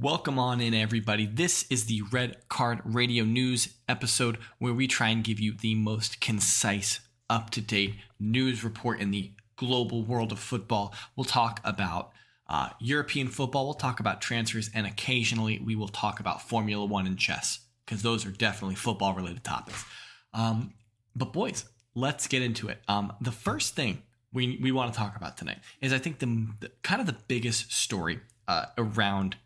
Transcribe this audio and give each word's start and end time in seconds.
Welcome 0.00 0.38
on 0.38 0.62
in, 0.62 0.72
everybody. 0.72 1.26
This 1.26 1.66
is 1.68 1.84
the 1.84 2.00
Red 2.10 2.48
Card 2.48 2.80
Radio 2.84 3.22
News 3.22 3.74
episode 3.86 4.38
where 4.58 4.72
we 4.72 4.86
try 4.86 5.08
and 5.08 5.22
give 5.22 5.38
you 5.38 5.52
the 5.52 5.74
most 5.74 6.22
concise, 6.22 7.00
up 7.28 7.50
to 7.50 7.60
date 7.60 7.96
news 8.18 8.64
report 8.64 8.98
in 8.98 9.10
the 9.10 9.32
global 9.56 10.02
world 10.02 10.32
of 10.32 10.38
football. 10.38 10.94
We'll 11.16 11.24
talk 11.24 11.60
about 11.64 12.12
uh, 12.48 12.70
European 12.80 13.28
football, 13.28 13.66
we'll 13.66 13.74
talk 13.74 14.00
about 14.00 14.22
transfers, 14.22 14.70
and 14.72 14.86
occasionally 14.86 15.60
we 15.62 15.76
will 15.76 15.88
talk 15.88 16.18
about 16.18 16.40
Formula 16.40 16.86
One 16.86 17.06
and 17.06 17.18
chess 17.18 17.60
because 17.84 18.00
those 18.00 18.24
are 18.24 18.30
definitely 18.30 18.76
football 18.76 19.12
related 19.12 19.44
topics. 19.44 19.84
Um, 20.32 20.72
but, 21.14 21.34
boys, 21.34 21.66
let's 21.94 22.26
get 22.26 22.40
into 22.40 22.70
it. 22.70 22.80
Um, 22.88 23.12
the 23.20 23.32
first 23.32 23.76
thing 23.76 24.02
we, 24.32 24.58
we 24.62 24.72
want 24.72 24.94
to 24.94 24.98
talk 24.98 25.14
about 25.16 25.36
tonight 25.36 25.58
is 25.82 25.92
I 25.92 25.98
think 25.98 26.20
the, 26.20 26.46
the 26.60 26.70
kind 26.82 27.02
of 27.02 27.06
the 27.06 27.16
biggest 27.28 27.70
story 27.70 28.20
uh, 28.48 28.64
around 28.78 29.36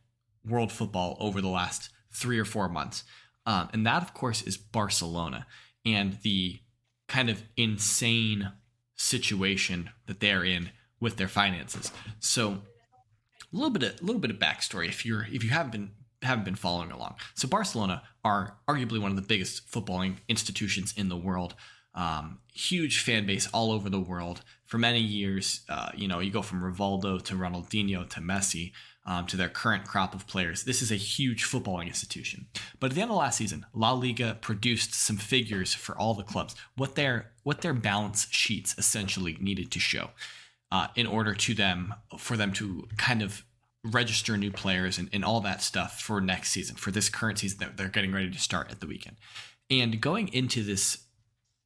world 0.47 0.73
football 0.73 1.16
over 1.21 1.41
the 1.41 1.48
last 1.48 1.91
three 2.12 2.39
or 2.39 2.45
four 2.45 2.69
months. 2.69 3.05
Um, 3.47 3.69
and 3.73 3.87
that, 3.87 4.03
of 4.03 4.15
course, 4.15 4.43
is 4.43 4.57
Barcelona 4.57 5.47
and 5.84 6.19
the 6.23 6.61
kind 7.09 7.29
of 7.29 7.43
insane 7.57 8.53
situation 8.97 9.91
that 10.07 10.20
they're 10.20 10.45
in 10.45 10.70
with 11.01 11.17
their 11.17 11.29
finances. 11.29 11.93
So, 12.20 12.62
a 13.53 13.57
little 13.57 13.70
bit 13.70 13.83
of 13.83 14.01
a 14.01 14.05
little 14.05 14.20
bit 14.20 14.30
of 14.30 14.39
backstory 14.39 14.89
if 14.89 15.05
you're 15.05 15.27
if 15.30 15.45
you 15.45 15.51
haven't 15.51 15.73
been 15.73 15.91
haven't 16.23 16.45
been 16.45 16.55
following 16.55 16.91
along. 16.91 17.17
So, 17.34 17.47
Barcelona 17.47 18.03
are 18.25 18.56
arguably 18.67 19.01
one 19.01 19.11
of 19.11 19.17
the 19.17 19.23
biggest 19.23 19.70
footballing 19.70 20.17
institutions 20.29 20.95
in 20.97 21.09
the 21.09 21.17
world. 21.17 21.55
Um, 21.95 22.39
huge 22.53 23.01
fan 23.01 23.25
base 23.27 23.48
all 23.53 23.70
over 23.70 23.89
the 23.89 24.01
world 24.01 24.42
for 24.67 24.79
many 24.79 25.01
years. 25.01 25.61
Uh, 25.69 25.91
you 25.95 26.09
know, 26.09 26.19
you 26.19 26.31
go 26.31 26.42
from 26.42 26.61
Rivaldo 26.61 27.23
to 27.23 27.34
Ronaldinho 27.34 28.09
to 28.11 28.20
Messi 28.20 28.73
um, 29.06 29.27
to 29.27 29.36
their 29.36 29.48
current 29.48 29.84
crop 29.84 30.14
of 30.14 30.27
players. 30.27 30.64
This 30.64 30.83
is 30.83 30.91
a 30.91 30.97
huge 30.97 31.44
footballing 31.44 31.86
institution. 31.86 32.47
But 32.80 32.91
at 32.91 32.94
the 32.94 33.02
end 33.02 33.11
of 33.11 33.16
last 33.16 33.36
season, 33.36 33.66
La 33.74 33.92
Liga 33.92 34.38
produced 34.41 34.94
some 34.94 35.16
figures 35.16 35.74
for 35.74 35.96
all 35.96 36.14
the 36.14 36.22
clubs, 36.22 36.55
what 36.77 36.94
their 36.94 37.33
what 37.42 37.61
their 37.61 37.74
balance 37.74 38.27
sheets 38.30 38.74
essentially 38.78 39.36
needed 39.41 39.70
to 39.70 39.78
show 39.78 40.11
uh, 40.72 40.88
in 40.96 41.06
order 41.06 41.34
to 41.34 41.55
them 41.55 41.94
for 42.19 42.36
them 42.36 42.52
to 42.55 42.88
kind 42.96 43.22
of 43.22 43.44
register 43.84 44.36
new 44.38 44.50
players 44.50 44.96
and, 44.96 45.11
and 45.12 45.24
all 45.24 45.41
that 45.42 45.62
stuff 45.62 46.00
for 46.00 46.20
next 46.20 46.50
season, 46.50 46.74
for 46.74 46.91
this 46.91 47.11
current 47.11 47.39
season 47.39 47.58
that 47.58 47.77
they're 47.77 47.89
getting 47.89 48.12
ready 48.12 48.30
to 48.30 48.39
start 48.39 48.70
at 48.70 48.80
the 48.80 48.86
weekend. 48.86 49.16
And 49.70 50.00
going 50.00 50.28
into 50.28 50.62
this 50.62 51.03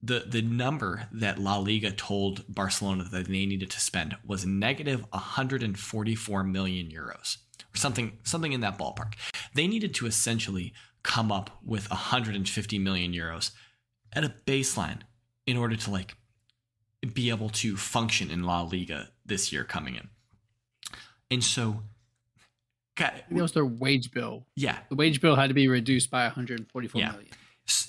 the 0.03 0.25
the 0.29 0.43
number 0.43 1.09
that 1.13 1.39
La 1.39 1.59
Liga 1.59 1.91
told 1.91 2.45
Barcelona 2.49 3.05
that 3.11 3.27
they 3.27 3.47
needed 3.47 3.71
to 3.71 3.81
spend 3.81 4.17
was 4.25 4.47
negative 4.47 5.05
144 5.11 6.45
million 6.45 6.89
euros 6.89 7.39
or 7.75 7.77
something 7.77 8.19
something 8.23 8.53
in 8.53 8.61
that 8.61 8.79
ballpark. 8.79 9.15
They 9.55 9.67
needed 9.67 9.95
to 9.95 10.07
essentially 10.07 10.73
come 11.03 11.33
up 11.33 11.51
with 11.65 11.91
150 11.91 12.79
million 12.79 13.13
euros 13.13 13.51
at 14.13 14.25
a 14.25 14.35
baseline 14.47 15.01
in 15.47 15.57
order 15.57 15.77
to 15.77 15.91
like 15.91 16.17
be 17.15 17.31
able 17.31 17.49
to 17.49 17.77
function 17.77 18.31
in 18.31 18.45
La 18.45 18.63
Liga 18.63 19.09
this 19.25 19.53
year 19.53 19.65
coming 19.65 19.97
in. 19.97 20.09
And 21.31 21.43
so 21.43 21.83
God, 22.97 23.23
it 23.31 23.35
was 23.35 23.53
their 23.53 23.65
wage 23.67 24.11
bill. 24.11 24.47
Yeah. 24.57 24.77
The 24.89 24.97
wage 24.97 25.21
bill 25.21 25.37
had 25.37 25.49
to 25.49 25.55
be 25.55 25.69
reduced 25.69 26.11
by 26.11 26.25
144 26.25 27.01
yeah. 27.01 27.13
million. 27.13 27.31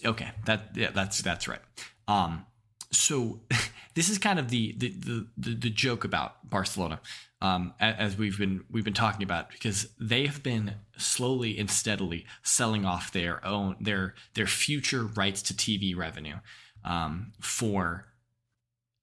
Okay, 0.05 0.29
that 0.45 0.71
yeah, 0.75 0.91
that's 0.91 1.21
that's 1.21 1.47
right. 1.47 1.61
Um, 2.09 2.47
so 2.91 3.39
this 3.93 4.09
is 4.09 4.17
kind 4.17 4.39
of 4.39 4.49
the 4.49 4.73
the 4.77 5.27
the, 5.37 5.51
the, 5.51 5.69
joke 5.69 6.03
about 6.03 6.49
Barcelona, 6.49 6.99
um, 7.39 7.73
as 7.79 8.17
we've 8.17 8.37
been 8.37 8.65
we've 8.71 8.83
been 8.83 8.93
talking 8.93 9.23
about 9.23 9.51
because 9.51 9.89
they 9.99 10.25
have 10.25 10.41
been 10.41 10.73
slowly 10.97 11.57
and 11.59 11.69
steadily 11.69 12.25
selling 12.41 12.85
off 12.85 13.13
their 13.13 13.45
own 13.45 13.75
their 13.79 14.15
their 14.33 14.47
future 14.47 15.03
rights 15.03 15.43
to 15.43 15.53
TV 15.53 15.95
revenue 15.95 16.37
um, 16.83 17.31
for 17.39 18.05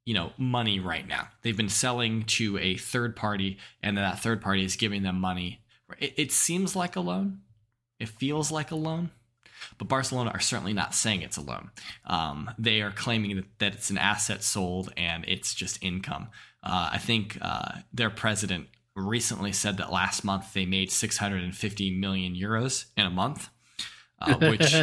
you 0.04 0.12
know 0.12 0.32
money 0.36 0.80
right 0.80 1.06
now. 1.06 1.28
They've 1.42 1.56
been 1.56 1.68
selling 1.68 2.24
to 2.24 2.58
a 2.58 2.76
third 2.76 3.14
party, 3.14 3.56
and 3.84 3.96
that 3.96 4.18
third 4.18 4.42
party 4.42 4.64
is 4.64 4.74
giving 4.74 5.04
them 5.04 5.20
money. 5.20 5.60
It, 6.00 6.14
it 6.16 6.32
seems 6.32 6.74
like 6.74 6.96
a 6.96 7.00
loan. 7.00 7.42
It 8.00 8.08
feels 8.08 8.50
like 8.50 8.72
a 8.72 8.76
loan. 8.76 9.10
But 9.78 9.88
Barcelona 9.88 10.30
are 10.30 10.40
certainly 10.40 10.72
not 10.72 10.94
saying 10.94 11.22
it's 11.22 11.36
a 11.36 11.42
loan. 11.42 11.70
Um, 12.04 12.50
they 12.58 12.80
are 12.82 12.90
claiming 12.90 13.36
that, 13.36 13.58
that 13.58 13.74
it's 13.74 13.90
an 13.90 13.98
asset 13.98 14.42
sold 14.42 14.92
and 14.96 15.24
it's 15.26 15.54
just 15.54 15.82
income. 15.82 16.28
Uh, 16.62 16.90
I 16.92 16.98
think 16.98 17.38
uh, 17.40 17.78
their 17.92 18.10
president 18.10 18.68
recently 18.94 19.52
said 19.52 19.76
that 19.76 19.92
last 19.92 20.24
month 20.24 20.54
they 20.54 20.66
made 20.66 20.90
650 20.90 21.98
million 21.98 22.34
euros 22.34 22.86
in 22.96 23.06
a 23.06 23.10
month. 23.10 23.48
Uh, 24.18 24.34
which 24.48 24.74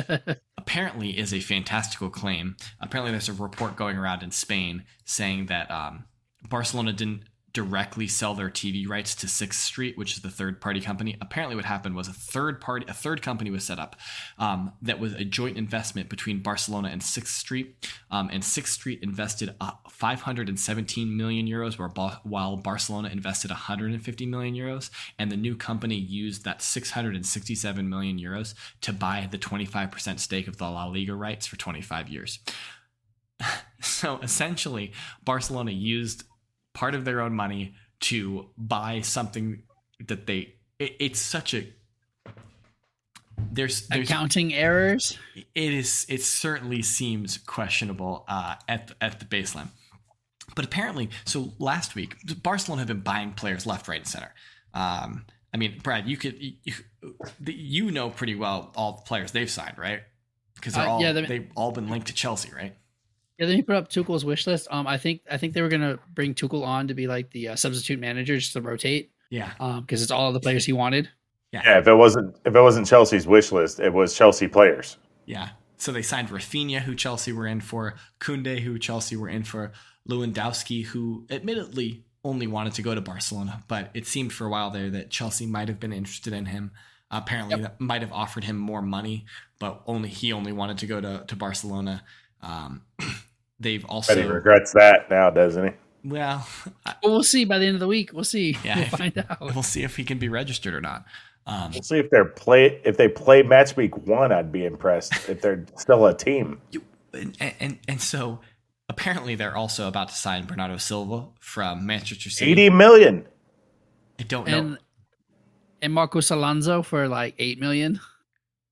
apparently 0.59 1.17
is 1.17 1.33
a 1.33 1.39
fantastical 1.39 2.07
claim. 2.07 2.55
Apparently, 2.79 3.09
there's 3.09 3.29
a 3.29 3.33
report 3.33 3.75
going 3.75 3.97
around 3.97 4.21
in 4.21 4.29
Spain 4.29 4.83
saying 5.05 5.47
that 5.47 5.71
um, 5.71 6.03
Barcelona 6.47 6.93
didn't 6.93 7.23
directly 7.53 8.07
sell 8.07 8.33
their 8.33 8.49
TV 8.49 8.87
rights 8.87 9.13
to 9.13 9.27
Sixth 9.27 9.59
Street, 9.59 9.95
which 9.95 10.13
is 10.13 10.21
the 10.23 10.29
third 10.29 10.59
party 10.59 10.81
company. 10.81 11.15
Apparently, 11.21 11.55
what 11.55 11.65
happened 11.65 11.95
was 11.95 12.07
a 12.07 12.13
third 12.13 12.59
party, 12.59 12.85
a 12.89 12.93
third 12.93 13.21
company 13.21 13.51
was 13.51 13.63
set 13.63 13.77
up 13.77 13.95
um, 14.39 14.73
that 14.81 14.99
was 14.99 15.13
a 15.13 15.23
joint 15.23 15.55
investment 15.55 16.09
between 16.09 16.39
Barcelona 16.39 16.89
and 16.89 17.03
Sixth 17.03 17.35
Street. 17.35 17.75
Um, 18.09 18.29
and 18.33 18.43
Sixth 18.43 18.73
Street 18.73 18.99
invested 19.03 19.55
uh, 19.61 19.71
517 19.87 21.15
million 21.15 21.47
euros, 21.47 21.77
while 22.23 22.57
Barcelona 22.57 23.09
invested 23.09 23.51
150 23.51 24.25
million 24.25 24.55
euros. 24.55 24.89
And 25.19 25.31
the 25.31 25.37
new 25.37 25.55
company 25.55 25.95
used 25.95 26.45
that 26.45 26.61
667 26.61 27.87
million 27.87 28.17
euros 28.17 28.55
to 28.81 28.91
buy 28.91 29.27
the 29.29 29.37
25% 29.37 30.19
stake 30.19 30.47
of 30.47 30.57
the 30.57 30.69
La 30.69 30.85
Liga 30.85 31.13
rights 31.13 31.45
for 31.45 31.55
25 31.55 32.09
years. 32.09 32.39
so 33.81 34.17
essentially, 34.23 34.91
Barcelona 35.23 35.71
used 35.71 36.23
part 36.73 36.95
of 36.95 37.05
their 37.05 37.21
own 37.21 37.33
money 37.33 37.75
to 38.01 38.49
buy 38.57 39.01
something 39.01 39.63
that 40.07 40.27
they 40.27 40.55
it, 40.79 40.95
it's 40.99 41.19
such 41.19 41.53
a 41.53 41.67
there's, 43.51 43.87
there's, 43.87 44.09
accounting 44.09 44.53
errors? 44.53 45.17
It 45.35 45.73
is 45.73 46.05
it 46.09 46.21
certainly 46.21 46.81
seems 46.81 47.37
questionable 47.37 48.25
uh, 48.27 48.55
at 48.67 48.91
at 48.99 49.19
the 49.19 49.25
baseline. 49.25 49.69
But 50.55 50.65
apparently 50.65 51.09
so 51.25 51.53
last 51.59 51.95
week 51.95 52.15
barcelona 52.43 52.81
have 52.81 52.87
been 52.87 52.99
buying 52.99 53.33
players 53.33 53.65
left 53.65 53.87
right 53.87 53.99
and 53.99 54.07
center. 54.07 54.33
Um, 54.73 55.25
i 55.53 55.57
mean 55.57 55.79
brad 55.83 56.07
you 56.07 56.17
could 56.17 56.35
you, 56.41 56.73
you 57.45 57.91
know 57.91 58.09
pretty 58.09 58.33
well 58.35 58.71
all 58.75 58.93
the 58.97 59.01
players 59.03 59.31
they've 59.31 59.49
signed 59.49 59.77
right? 59.77 60.01
Because 60.55 60.73
they're 60.73 60.85
uh, 60.85 60.89
all 60.89 61.01
yeah, 61.01 61.11
they've 61.11 61.49
all 61.55 61.71
been 61.71 61.89
linked 61.89 62.07
to 62.07 62.13
chelsea 62.13 62.51
right 62.55 62.75
yeah, 63.43 63.47
then 63.47 63.55
he 63.57 63.61
put 63.61 63.75
up 63.75 63.89
Tuchel's 63.89 64.23
wish 64.23 64.47
list. 64.47 64.67
Um, 64.71 64.87
I 64.87 64.97
think 64.97 65.21
I 65.29 65.37
think 65.37 65.53
they 65.53 65.61
were 65.61 65.69
gonna 65.69 65.99
bring 66.13 66.33
Tuchel 66.33 66.65
on 66.65 66.87
to 66.87 66.93
be 66.93 67.07
like 67.07 67.31
the 67.31 67.49
uh, 67.49 67.55
substitute 67.55 67.99
manager 67.99 68.37
just 68.37 68.53
to 68.53 68.61
rotate. 68.61 69.11
Yeah. 69.29 69.51
Um, 69.59 69.81
because 69.81 70.01
it's 70.01 70.11
all 70.11 70.31
the 70.31 70.39
players 70.39 70.65
he 70.65 70.73
wanted. 70.73 71.09
Yeah. 71.51 71.61
yeah. 71.65 71.79
If 71.79 71.87
it 71.87 71.95
wasn't 71.95 72.35
if 72.45 72.55
it 72.55 72.61
wasn't 72.61 72.87
Chelsea's 72.87 73.27
wish 73.27 73.51
list, 73.51 73.79
it 73.79 73.91
was 73.91 74.15
Chelsea 74.15 74.47
players. 74.47 74.97
Yeah. 75.25 75.49
So 75.77 75.91
they 75.91 76.01
signed 76.01 76.29
Rafinha, 76.29 76.79
who 76.79 76.95
Chelsea 76.95 77.33
were 77.33 77.47
in 77.47 77.59
for, 77.59 77.95
Koundé, 78.19 78.59
who 78.59 78.79
Chelsea 78.79 79.17
were 79.17 79.27
in 79.27 79.43
for, 79.43 79.73
Lewandowski, 80.07 80.85
who 80.85 81.25
admittedly 81.29 82.05
only 82.23 82.47
wanted 82.47 82.73
to 82.73 82.81
go 82.81 82.95
to 82.95 83.01
Barcelona, 83.01 83.63
but 83.67 83.89
it 83.93 84.07
seemed 84.07 84.31
for 84.31 84.45
a 84.45 84.49
while 84.49 84.69
there 84.69 84.89
that 84.91 85.09
Chelsea 85.09 85.45
might 85.45 85.67
have 85.67 85.79
been 85.79 85.91
interested 85.91 86.31
in 86.31 86.45
him. 86.45 86.71
apparently, 87.11 87.59
yep. 87.59 87.61
that 87.61 87.81
might 87.81 88.01
have 88.01 88.13
offered 88.13 88.43
him 88.45 88.57
more 88.57 88.81
money, 88.81 89.25
but 89.59 89.81
only 89.85 90.09
he 90.09 90.31
only 90.31 90.51
wanted 90.51 90.77
to 90.79 90.87
go 90.87 91.01
to 91.01 91.25
to 91.27 91.35
Barcelona. 91.35 92.03
Um, 92.41 92.83
they've 93.63 93.85
also. 93.85 94.15
But 94.15 94.23
he 94.23 94.29
regrets 94.29 94.73
that 94.73 95.09
now, 95.09 95.29
doesn't 95.29 95.65
he? 95.65 95.73
Well, 96.03 96.47
well, 96.85 96.95
we'll 97.03 97.23
see 97.23 97.45
by 97.45 97.57
the 97.59 97.65
end 97.65 97.75
of 97.75 97.79
the 97.79 97.87
week. 97.87 98.11
We'll 98.13 98.23
see. 98.23 98.57
Yeah, 98.63 98.77
we'll 98.77 98.85
find 98.87 99.17
out. 99.17 99.41
We'll 99.41 99.63
see 99.63 99.83
if 99.83 99.95
he 99.95 100.03
can 100.03 100.19
be 100.19 100.29
registered 100.29 100.73
or 100.73 100.81
not. 100.81 101.05
Um, 101.45 101.71
we'll 101.73 101.83
see 101.83 101.97
if 101.97 102.09
they're 102.09 102.25
play 102.25 102.81
if 102.85 102.97
they 102.97 103.07
play 103.07 103.43
match 103.43 103.75
week 103.75 103.97
one. 103.97 104.31
I'd 104.31 104.51
be 104.51 104.65
impressed 104.65 105.29
if 105.29 105.41
they're 105.41 105.65
still 105.77 106.05
a 106.05 106.15
team. 106.15 106.61
You, 106.71 106.83
and, 107.13 107.35
and 107.59 107.79
and 107.87 108.01
so 108.01 108.39
apparently 108.87 109.35
they're 109.35 109.55
also 109.55 109.87
about 109.87 110.09
to 110.09 110.15
sign 110.15 110.45
Bernardo 110.45 110.77
Silva 110.77 111.27
from 111.39 111.85
Manchester 111.85 112.29
City. 112.29 112.51
Eighty 112.51 112.69
million. 112.69 113.25
I 114.19 114.23
don't 114.23 114.47
know. 114.47 114.57
And, 114.57 114.77
and 115.81 115.93
Marcos 115.93 116.31
Alonso 116.31 116.81
for 116.81 117.07
like 117.07 117.35
eight 117.39 117.59
million. 117.59 117.99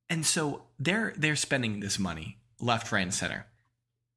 And 0.10 0.26
so 0.26 0.64
they're 0.80 1.14
they're 1.18 1.36
spending 1.36 1.80
this 1.82 2.00
money 2.00 2.38
left, 2.60 2.92
right, 2.92 3.02
and 3.02 3.14
center. 3.14 3.48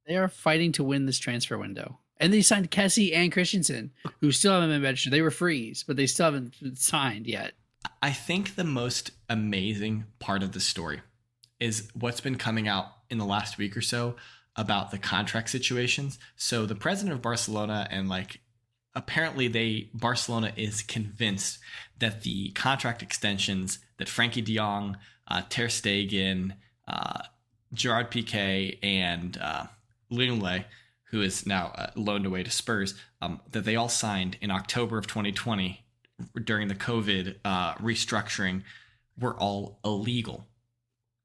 They 0.07 0.15
are 0.15 0.27
fighting 0.27 0.71
to 0.73 0.83
win 0.83 1.05
this 1.05 1.19
transfer 1.19 1.57
window. 1.57 1.99
And 2.17 2.31
they 2.31 2.41
signed 2.41 2.71
Kessie 2.71 3.13
and 3.13 3.31
Christensen, 3.31 3.91
who 4.21 4.31
still 4.31 4.53
haven't 4.53 4.69
been 4.69 4.81
registered. 4.81 5.11
They 5.11 5.21
were 5.21 5.31
freeze, 5.31 5.83
but 5.83 5.97
they 5.97 6.07
still 6.07 6.25
haven't 6.25 6.55
signed 6.77 7.27
yet. 7.27 7.53
I 8.01 8.11
think 8.11 8.55
the 8.55 8.63
most 8.63 9.11
amazing 9.29 10.05
part 10.19 10.43
of 10.43 10.53
the 10.53 10.59
story 10.59 11.01
is 11.59 11.89
what's 11.93 12.21
been 12.21 12.37
coming 12.37 12.67
out 12.67 12.87
in 13.09 13.17
the 13.17 13.25
last 13.25 13.57
week 13.57 13.75
or 13.75 13.81
so 13.81 14.15
about 14.55 14.91
the 14.91 14.97
contract 14.97 15.49
situations. 15.49 16.17
So 16.35 16.65
the 16.65 16.75
president 16.75 17.13
of 17.13 17.21
Barcelona 17.21 17.87
and 17.91 18.07
like 18.07 18.39
apparently 18.95 19.47
they 19.47 19.89
Barcelona 19.93 20.53
is 20.55 20.81
convinced 20.81 21.59
that 21.99 22.21
the 22.21 22.51
contract 22.51 23.01
extensions 23.01 23.79
that 23.97 24.07
Frenkie 24.07 24.43
De 24.43 24.55
Jong, 24.55 24.97
uh, 25.27 25.41
Ter 25.49 25.67
Stegen, 25.67 26.53
uh, 26.87 27.23
Gerard 27.73 28.11
Piqué, 28.11 28.77
and 28.81 29.37
uh, 29.37 29.65
Lenglet, 30.11 30.65
who 31.11 31.21
is 31.21 31.45
now 31.45 31.71
uh, 31.75 31.91
loaned 31.95 32.25
away 32.25 32.43
to 32.43 32.51
Spurs, 32.51 32.95
um, 33.21 33.39
that 33.51 33.65
they 33.65 33.75
all 33.75 33.89
signed 33.89 34.37
in 34.41 34.51
October 34.51 34.97
of 34.97 35.07
2020 35.07 35.85
during 36.43 36.67
the 36.67 36.75
COVID 36.75 37.35
uh, 37.43 37.73
restructuring, 37.75 38.63
were 39.17 39.35
all 39.35 39.79
illegal 39.83 40.47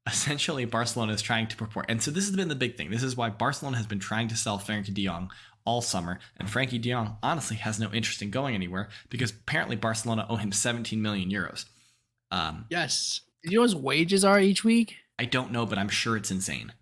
essentially 0.07 0.65
Barcelona 0.65 1.13
is 1.13 1.21
trying 1.21 1.47
to 1.47 1.55
purport. 1.55 1.85
And 1.89 2.01
so 2.01 2.11
this 2.11 2.25
has 2.25 2.35
been 2.35 2.47
the 2.47 2.55
big 2.55 2.75
thing. 2.75 2.89
This 2.89 3.03
is 3.03 3.15
why 3.15 3.29
Barcelona 3.29 3.77
has 3.77 3.85
been 3.85 3.99
trying 3.99 4.27
to 4.29 4.35
sell 4.35 4.57
Frenkie 4.57 4.93
de 4.93 5.05
Jong 5.05 5.31
all 5.65 5.81
summer. 5.81 6.19
And 6.37 6.47
Frenkie 6.47 6.81
de 6.81 6.91
Jong 6.91 7.17
honestly 7.21 7.57
has 7.57 7.79
no 7.79 7.91
interest 7.91 8.21
in 8.21 8.31
going 8.31 8.55
anywhere 8.55 8.89
because 9.09 9.31
apparently 9.31 9.75
Barcelona 9.75 10.25
owe 10.29 10.37
him 10.37 10.51
17 10.51 11.01
million 11.01 11.29
euros. 11.29 11.65
Um, 12.31 12.65
Yes. 12.69 13.21
Do 13.43 13.51
you 13.51 13.57
know 13.57 13.61
what 13.61 13.71
his 13.71 13.75
wages 13.75 14.25
are 14.25 14.39
each 14.39 14.63
week? 14.63 14.95
I 15.17 15.25
don't 15.25 15.51
know, 15.51 15.65
but 15.65 15.77
I'm 15.77 15.89
sure 15.89 16.17
it's 16.17 16.31
insane. 16.31 16.73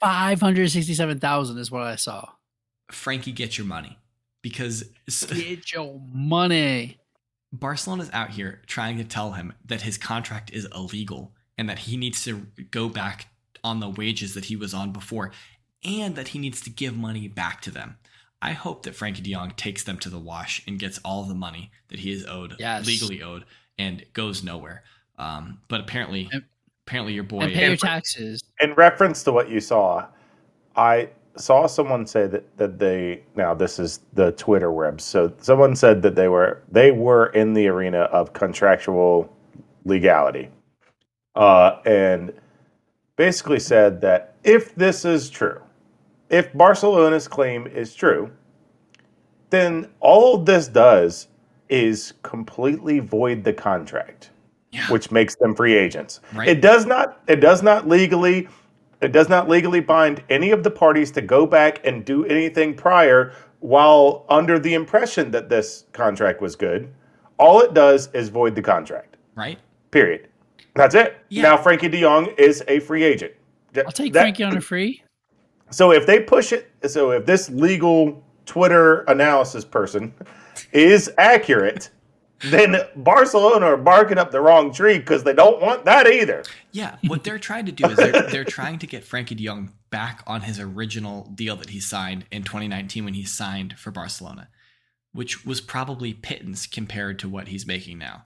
Five 0.00 0.40
hundred 0.40 0.70
sixty-seven 0.70 1.18
thousand 1.20 1.58
is 1.58 1.70
what 1.70 1.82
I 1.82 1.96
saw. 1.96 2.28
Frenkie, 2.92 3.34
get 3.34 3.56
your 3.58 3.66
money 3.66 3.98
because 4.42 4.84
Get 5.30 5.72
your 5.72 6.00
money. 6.12 6.98
Barcelona's 7.52 8.10
out 8.12 8.30
here 8.30 8.62
trying 8.66 8.98
to 8.98 9.04
tell 9.04 9.32
him 9.32 9.52
that 9.64 9.82
his 9.82 9.96
contract 9.96 10.50
is 10.52 10.66
illegal 10.74 11.32
and 11.56 11.68
that 11.68 11.80
he 11.80 11.96
needs 11.96 12.24
to 12.24 12.46
go 12.70 12.88
back 12.88 13.28
on 13.62 13.80
the 13.80 13.88
wages 13.88 14.34
that 14.34 14.46
he 14.46 14.56
was 14.56 14.74
on 14.74 14.92
before 14.92 15.30
and 15.84 16.16
that 16.16 16.28
he 16.28 16.38
needs 16.38 16.60
to 16.62 16.70
give 16.70 16.96
money 16.96 17.28
back 17.28 17.60
to 17.62 17.70
them. 17.70 17.96
I 18.42 18.52
hope 18.52 18.82
that 18.82 18.94
Frenkie 18.94 19.22
de 19.22 19.32
Jong 19.32 19.52
takes 19.52 19.84
them 19.84 19.98
to 19.98 20.10
the 20.10 20.18
wash 20.18 20.62
and 20.66 20.78
gets 20.78 20.98
all 21.04 21.22
the 21.24 21.34
money 21.34 21.70
that 21.88 22.00
he 22.00 22.10
is 22.10 22.26
owed, 22.26 22.56
Yes. 22.58 22.86
legally 22.86 23.22
owed, 23.22 23.44
and 23.78 24.04
goes 24.12 24.42
nowhere. 24.42 24.82
Um, 25.16 25.60
but 25.68 25.80
apparently, 25.80 26.28
And- 26.32 26.44
apparently 26.86 27.14
your 27.14 27.24
boy, 27.24 27.40
And 27.40 27.52
pay 27.52 27.68
your 27.68 27.76
taxes. 27.76 28.42
in 28.60 28.74
reference 28.74 29.22
to 29.24 29.32
what 29.32 29.48
you 29.48 29.60
saw, 29.60 30.06
I 30.76 31.08
saw 31.36 31.66
someone 31.66 32.06
say 32.06 32.26
that 32.26 32.56
that 32.58 32.78
they 32.78 33.22
now 33.34 33.54
this 33.54 33.78
is 33.78 34.00
the 34.12 34.32
Twitter 34.32 34.70
web. 34.70 35.00
So 35.00 35.32
someone 35.40 35.74
said 35.76 36.02
that 36.02 36.14
they 36.14 36.28
were 36.28 36.62
they 36.70 36.90
were 36.90 37.26
in 37.28 37.54
the 37.54 37.66
arena 37.68 38.00
of 38.00 38.32
contractual 38.32 39.34
legality, 39.84 40.48
uh, 41.34 41.78
and 41.86 42.32
basically 43.16 43.60
said 43.60 44.00
that 44.02 44.34
if 44.44 44.74
this 44.74 45.04
is 45.04 45.30
true, 45.30 45.60
if 46.30 46.52
Barcelona's 46.52 47.28
claim 47.28 47.66
is 47.66 47.94
true, 47.94 48.30
then 49.50 49.88
all 50.00 50.36
this 50.38 50.68
does 50.68 51.28
is 51.70 52.12
completely 52.22 52.98
void 52.98 53.42
the 53.42 53.52
contract 53.52 54.30
Yeah. 54.74 54.90
which 54.90 55.12
makes 55.12 55.36
them 55.36 55.54
free 55.54 55.74
agents. 55.76 56.18
Right. 56.34 56.48
It 56.48 56.60
does 56.60 56.84
not 56.84 57.22
it 57.28 57.36
does 57.36 57.62
not 57.62 57.88
legally 57.88 58.48
it 59.00 59.12
does 59.12 59.28
not 59.28 59.48
legally 59.48 59.78
bind 59.80 60.22
any 60.28 60.50
of 60.50 60.64
the 60.64 60.70
parties 60.70 61.10
to 61.12 61.22
go 61.22 61.46
back 61.46 61.80
and 61.86 62.04
do 62.04 62.24
anything 62.24 62.74
prior 62.74 63.32
while 63.60 64.24
under 64.28 64.58
the 64.58 64.74
impression 64.74 65.30
that 65.30 65.48
this 65.48 65.84
contract 65.92 66.40
was 66.40 66.56
good. 66.56 66.92
All 67.38 67.60
it 67.60 67.72
does 67.72 68.08
is 68.14 68.28
void 68.30 68.54
the 68.56 68.62
contract. 68.62 69.16
right? 69.36 69.58
Period. 69.92 70.28
That's 70.74 70.96
it. 70.96 71.18
Yeah. 71.28 71.42
Now 71.42 71.56
Frenkie 71.56 71.88
De 71.90 72.00
Jong 72.00 72.26
is 72.36 72.64
a 72.66 72.80
free 72.80 73.04
agent. 73.04 73.32
I'll 73.76 73.92
take 73.92 74.12
That- 74.12 74.26
Frenkie 74.34 74.46
on 74.46 74.56
a 74.56 74.60
free. 74.60 75.02
so 75.70 75.92
if 75.92 76.04
they 76.04 76.18
push 76.20 76.52
it, 76.52 76.68
so 76.88 77.12
if 77.12 77.26
this 77.26 77.48
legal 77.50 78.24
Twitter 78.44 79.02
analysis 79.02 79.64
person 79.64 80.12
is 80.72 81.12
accurate, 81.18 81.90
then 82.50 82.76
Barcelona 82.96 83.66
are 83.66 83.76
barking 83.76 84.18
up 84.18 84.30
the 84.30 84.40
wrong 84.40 84.72
tree 84.72 84.98
because 84.98 85.24
they 85.24 85.32
don't 85.32 85.60
want 85.60 85.84
that 85.84 86.06
either. 86.06 86.42
Yeah, 86.72 86.96
what 87.06 87.24
they're 87.24 87.38
trying 87.38 87.66
to 87.66 87.72
do 87.72 87.86
is 87.86 87.96
they're, 87.96 88.22
they're 88.22 88.44
trying 88.44 88.78
to 88.80 88.86
get 88.86 89.04
Frenkie 89.04 89.36
de 89.36 89.46
Jong 89.46 89.72
back 89.90 90.22
on 90.26 90.42
his 90.42 90.58
original 90.58 91.30
deal 91.34 91.56
that 91.56 91.70
he 91.70 91.80
signed 91.80 92.26
in 92.30 92.42
2019 92.42 93.04
when 93.04 93.14
he 93.14 93.24
signed 93.24 93.78
for 93.78 93.90
Barcelona, 93.90 94.48
which 95.12 95.44
was 95.44 95.60
probably 95.60 96.12
pittance 96.12 96.66
compared 96.66 97.18
to 97.20 97.28
what 97.28 97.48
he's 97.48 97.66
making 97.66 97.98
now. 97.98 98.24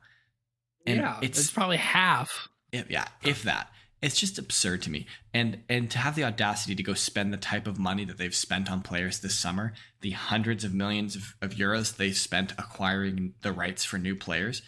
And 0.86 1.00
yeah, 1.00 1.18
it's 1.20 1.38
it's 1.38 1.50
probably 1.50 1.76
half. 1.76 2.48
if, 2.72 2.90
yeah, 2.90 3.08
if 3.22 3.42
that. 3.42 3.70
It's 4.00 4.18
just 4.18 4.38
absurd 4.38 4.82
to 4.82 4.90
me. 4.90 5.06
And 5.34 5.62
and 5.68 5.90
to 5.90 5.98
have 5.98 6.14
the 6.14 6.24
audacity 6.24 6.74
to 6.74 6.82
go 6.82 6.94
spend 6.94 7.32
the 7.32 7.36
type 7.38 7.66
of 7.66 7.78
money 7.78 8.04
that 8.04 8.16
they've 8.18 8.34
spent 8.34 8.70
on 8.70 8.80
players 8.82 9.18
this 9.20 9.34
summer, 9.36 9.72
the 10.02 10.10
hundreds 10.12 10.62
of 10.64 10.72
millions 10.72 11.16
of, 11.16 11.34
of 11.42 11.54
euros 11.56 11.96
they 11.96 12.12
spent 12.12 12.52
acquiring 12.52 13.34
the 13.42 13.52
rights 13.52 13.84
for 13.84 13.98
new 13.98 14.14
players. 14.14 14.62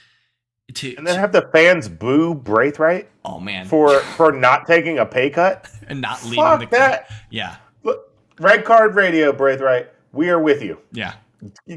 To, 0.75 0.94
And 0.94 1.05
then 1.06 1.19
have 1.19 1.32
the 1.32 1.49
fans 1.53 1.88
boo 1.88 2.32
Braithwaite 2.35 3.09
oh 3.25 3.41
man, 3.41 3.67
for 3.67 3.99
for 4.00 4.31
not 4.31 4.67
taking 4.67 4.99
a 4.99 5.06
pay 5.06 5.29
cut. 5.31 5.69
and 5.88 6.00
not 6.00 6.23
leaving 6.25 6.37
Fuck 6.44 6.61
the 6.61 6.67
that. 6.76 7.11
Yeah, 7.31 7.56
Look, 7.83 8.09
Red 8.38 8.65
Card 8.65 8.94
Radio, 8.94 9.33
Braithwaite, 9.33 9.88
we 10.12 10.29
are 10.31 10.41
with 10.41 10.62
you. 10.62 10.79
yeah. 10.93 11.15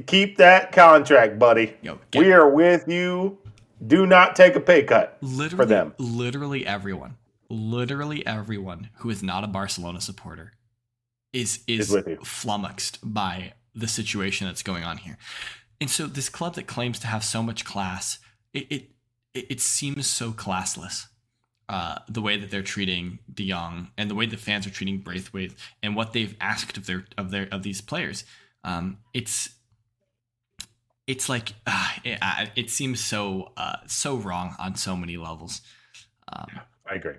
Keep 0.07 0.37
that 0.37 0.71
contract, 0.73 1.39
buddy. 1.39 1.75
Yo, 1.81 1.97
we 2.15 2.33
are 2.33 2.49
with 2.49 2.87
you. 2.87 3.37
Do 3.87 4.05
not 4.05 4.35
take 4.35 4.55
a 4.55 4.59
pay 4.59 4.83
cut 4.83 5.17
literally, 5.21 5.55
for 5.55 5.65
them. 5.65 5.93
literally 5.97 6.65
everyone, 6.67 7.15
literally 7.49 8.25
everyone 8.25 8.89
who 8.97 9.09
is 9.09 9.21
not 9.23 9.43
a 9.43 9.47
Barcelona 9.47 10.01
supporter 10.01 10.53
is 11.31 11.63
is, 11.67 11.89
Is 11.89 11.95
with 11.95 12.07
you. 12.07 12.17
flummoxed 12.23 12.99
by 13.03 13.53
the 13.75 13.87
situation 13.87 14.47
that's 14.47 14.63
going 14.63 14.83
on 14.83 14.97
here. 14.97 15.17
And 15.81 15.89
so 15.89 16.05
this 16.05 16.29
club 16.29 16.55
that 16.55 16.67
claims 16.67 16.99
to 16.99 17.07
have 17.07 17.23
so 17.23 17.41
much 17.43 17.65
class, 17.65 18.19
it 18.53 18.67
it, 18.69 18.83
it, 19.33 19.45
it 19.51 19.59
seems 19.61 20.07
so 20.07 20.31
classless. 20.31 21.07
Uh, 21.69 21.97
the 22.09 22.21
way 22.21 22.37
that 22.37 22.51
they're 22.51 22.61
treating 22.61 23.19
De 23.33 23.49
Jong 23.49 23.89
and 23.97 24.09
the 24.09 24.15
way 24.15 24.25
the 24.25 24.37
fans 24.37 24.67
are 24.67 24.69
treating 24.69 24.99
Braithwaite 24.99 25.53
and 25.81 25.95
what 25.95 26.11
they've 26.11 26.35
asked 26.41 26.77
of 26.77 26.85
their 26.85 27.05
of 27.17 27.31
their 27.31 27.47
of 27.51 27.63
these 27.63 27.81
players, 27.81 28.25
um, 28.63 28.97
it's 29.13 29.49
it's 31.07 31.29
like 31.29 31.53
uh, 31.65 31.89
it, 32.03 32.19
uh, 32.21 32.45
it 32.55 32.69
seems 32.69 33.03
so 33.03 33.53
uh, 33.57 33.77
so 33.87 34.17
wrong 34.17 34.55
on 34.59 34.75
so 34.75 34.95
many 34.95 35.17
levels. 35.17 35.61
Um, 36.31 36.59
I 36.89 36.95
agree. 36.95 37.15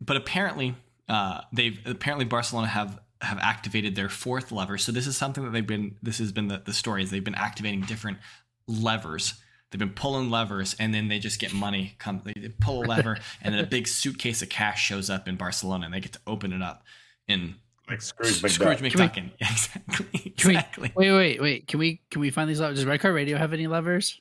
But 0.00 0.16
apparently, 0.16 0.74
uh, 1.08 1.40
they've 1.52 1.78
apparently 1.86 2.24
Barcelona 2.24 2.68
have 2.68 2.98
have 3.20 3.38
activated 3.38 3.94
their 3.94 4.08
fourth 4.08 4.52
lever. 4.52 4.76
So 4.76 4.92
this 4.92 5.06
is 5.06 5.16
something 5.16 5.44
that 5.44 5.50
they've 5.52 5.66
been. 5.66 5.96
This 6.02 6.18
has 6.18 6.32
been 6.32 6.48
the, 6.48 6.62
the 6.64 6.72
story 6.74 7.02
is 7.02 7.10
they've 7.10 7.24
been 7.24 7.34
activating 7.34 7.82
different 7.82 8.18
levers. 8.66 9.34
They've 9.70 9.78
been 9.78 9.90
pulling 9.90 10.30
levers, 10.30 10.76
and 10.78 10.94
then 10.94 11.08
they 11.08 11.18
just 11.18 11.40
get 11.40 11.52
money. 11.52 11.96
Come, 11.98 12.22
they 12.24 12.32
they 12.36 12.48
pull 12.48 12.84
a 12.84 12.86
lever, 12.88 13.18
and 13.42 13.54
then 13.54 13.64
a 13.64 13.66
big 13.66 13.88
suitcase 13.88 14.40
of 14.42 14.48
cash 14.48 14.84
shows 14.84 15.10
up 15.10 15.26
in 15.26 15.36
Barcelona, 15.36 15.86
and 15.86 15.94
they 15.94 16.00
get 16.00 16.12
to 16.12 16.20
open 16.26 16.52
it 16.52 16.62
up 16.62 16.84
in 17.26 17.56
Like 17.88 18.00
Scrooge 18.02 18.40
McDuck. 18.42 18.50
Scrooge 18.50 18.76
Can 18.78 18.84
we- 18.84 18.90
McDuck. 18.90 19.30
Yeah, 19.40 19.48
exactly, 19.50 19.94
Can 20.36 20.48
we- 20.48 20.54
exactly. 20.56 20.92
Wait, 20.94 21.12
wait, 21.12 21.42
wait. 21.42 21.66
Can 21.66 21.80
we 21.80 22.00
can 22.10 22.20
we 22.20 22.30
find 22.30 22.48
these 22.48 22.60
levers? 22.60 22.78
Does 22.78 22.86
Red 22.86 23.00
Card 23.00 23.14
Radio 23.14 23.36
have 23.36 23.52
any 23.52 23.66
levers? 23.66 24.20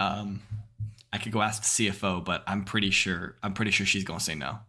Um, 0.00 0.42
I 1.18 1.20
could 1.20 1.32
go 1.32 1.42
ask 1.42 1.62
the 1.62 1.88
CFO, 1.90 2.24
but 2.24 2.44
I'm 2.46 2.64
pretty 2.64 2.90
sure 2.90 3.36
I'm 3.42 3.52
pretty 3.52 3.72
sure 3.72 3.84
she's 3.86 4.04
gonna 4.04 4.20
say 4.20 4.36
no. 4.36 4.50
All 4.50 4.60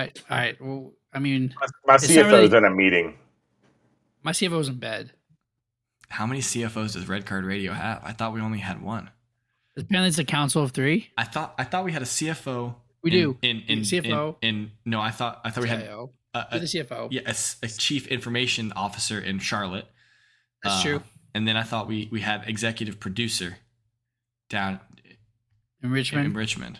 right, 0.00 0.22
all 0.28 0.36
right. 0.36 0.56
Well, 0.60 0.92
I 1.12 1.20
mean, 1.20 1.54
My 1.86 1.94
It's 1.94 2.08
not 2.08 2.24
CFO's 2.24 2.50
really- 2.50 2.56
in 2.56 2.64
a 2.64 2.70
meeting. 2.70 3.16
my 4.24 4.32
CFO's 4.32 4.68
in 4.68 4.78
bed. 4.80 5.12
How 6.08 6.26
many 6.26 6.40
CFOs 6.40 6.94
does 6.94 7.08
Red 7.08 7.24
Card 7.26 7.44
Radio 7.44 7.72
have? 7.72 8.00
I 8.04 8.12
thought 8.12 8.32
we 8.32 8.40
only 8.40 8.58
had 8.58 8.82
one. 8.82 9.10
Apparently, 9.76 10.08
it's 10.08 10.18
a 10.18 10.24
council 10.24 10.62
of 10.62 10.72
three. 10.72 11.10
I 11.16 11.24
thought 11.24 11.54
I 11.58 11.64
thought 11.64 11.84
we 11.84 11.92
had 11.92 12.02
a 12.02 12.06
CFO. 12.06 12.74
We 13.02 13.10
in, 13.12 13.16
do. 13.16 13.38
in 13.42 13.60
in 13.68 13.78
CFO. 13.80 14.36
In, 14.42 14.54
in 14.56 14.70
no, 14.84 15.00
I 15.00 15.10
thought 15.12 15.40
I 15.44 15.50
thought 15.50 15.62
we 15.62 15.68
had 15.68 15.82
CIO. 15.82 16.12
a, 16.34 16.38
You're 16.50 16.56
a, 16.56 16.58
the 16.60 16.66
CFO. 16.66 17.08
yeah 17.12 17.20
a, 17.26 17.28
s- 17.30 17.56
a 17.62 17.68
chief 17.68 18.08
information 18.08 18.72
officer 18.72 19.20
in 19.20 19.38
Charlotte. 19.38 19.86
That's 20.64 20.80
Uh, 20.80 20.82
true. 20.82 21.02
And 21.34 21.46
then 21.46 21.56
I 21.56 21.62
thought 21.62 21.86
we 21.86 22.08
we 22.10 22.22
had 22.22 22.42
executive 22.48 22.98
producer 22.98 23.58
down 24.50 24.80
In 25.82 25.90
Richmond. 25.90 26.26
in, 26.26 26.32
Richmond, 26.34 26.36
Richmond. 26.36 26.78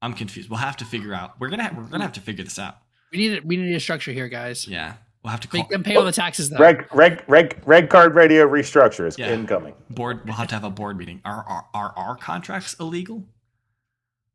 I'm 0.00 0.14
confused. 0.14 0.48
We'll 0.48 0.58
have 0.60 0.76
to 0.78 0.84
figure 0.84 1.12
out. 1.12 1.38
We're 1.40 1.48
gonna 1.48 1.64
have, 1.64 1.76
we're 1.76 1.84
gonna 1.84 2.04
have 2.04 2.12
to 2.14 2.20
figure 2.20 2.44
this 2.44 2.58
out. 2.58 2.76
we 3.12 3.18
need 3.18 3.44
we 3.44 3.56
need 3.56 3.74
a 3.74 3.80
structure 3.80 4.12
here, 4.12 4.28
guys. 4.28 4.66
Yeah, 4.66 4.94
we'll 5.22 5.30
have 5.32 5.40
to 5.40 5.48
call 5.48 5.60
Make 5.60 5.70
them 5.70 5.82
pay 5.82 5.96
all 5.96 6.04
the 6.04 6.12
taxes 6.12 6.50
though. 6.50 6.58
Red, 6.58 6.86
red, 6.92 7.22
red, 7.28 7.56
red 7.66 7.90
card 7.90 8.14
radio 8.14 8.46
restructure 8.48 9.06
is 9.06 9.18
Yeah. 9.18 9.32
incoming. 9.32 9.74
board. 9.90 10.24
We'll 10.24 10.34
have 10.34 10.48
to 10.48 10.54
have 10.54 10.64
a 10.64 10.70
board 10.70 10.96
meeting. 10.96 11.20
Are 11.24 11.44
are 11.46 11.66
are 11.74 11.92
our 11.96 12.16
contracts 12.16 12.74
illegal? 12.80 13.24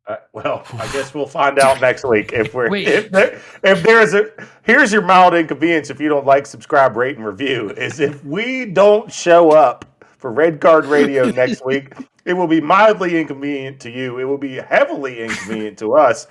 Uh, 0.05 0.17
well, 0.33 0.65
I 0.73 0.91
guess 0.91 1.13
we'll 1.13 1.25
find 1.25 1.57
out 1.59 1.79
next 1.79 2.03
week 2.03 2.33
if 2.33 2.53
we're 2.53 2.69
Wait. 2.69 2.87
if 2.89 3.09
there, 3.09 3.39
if 3.63 3.81
there's 3.83 4.13
a 4.13 4.29
here's 4.63 4.91
your 4.91 5.01
mild 5.01 5.33
inconvenience 5.33 5.89
if 5.89 6.01
you 6.01 6.09
don't 6.09 6.25
like, 6.25 6.45
subscribe, 6.45 6.97
rate, 6.97 7.15
and 7.15 7.25
review 7.25 7.69
is 7.69 8.01
if 8.01 8.21
we 8.25 8.65
don't 8.65 9.09
show 9.13 9.51
up 9.51 9.85
for 10.23 10.31
Red 10.31 10.61
Card 10.61 10.85
Radio 10.85 11.29
next 11.31 11.65
week, 11.65 11.93
it 12.23 12.31
will 12.31 12.47
be 12.47 12.61
mildly 12.61 13.19
inconvenient 13.19 13.81
to 13.81 13.91
you. 13.91 14.19
It 14.19 14.23
will 14.23 14.37
be 14.37 14.55
heavily 14.55 15.21
inconvenient 15.21 15.77
to 15.79 15.95
us, 15.95 16.27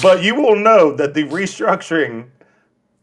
but 0.00 0.22
you 0.22 0.34
will 0.34 0.56
know 0.56 0.96
that 0.96 1.12
the 1.12 1.24
restructuring 1.24 2.28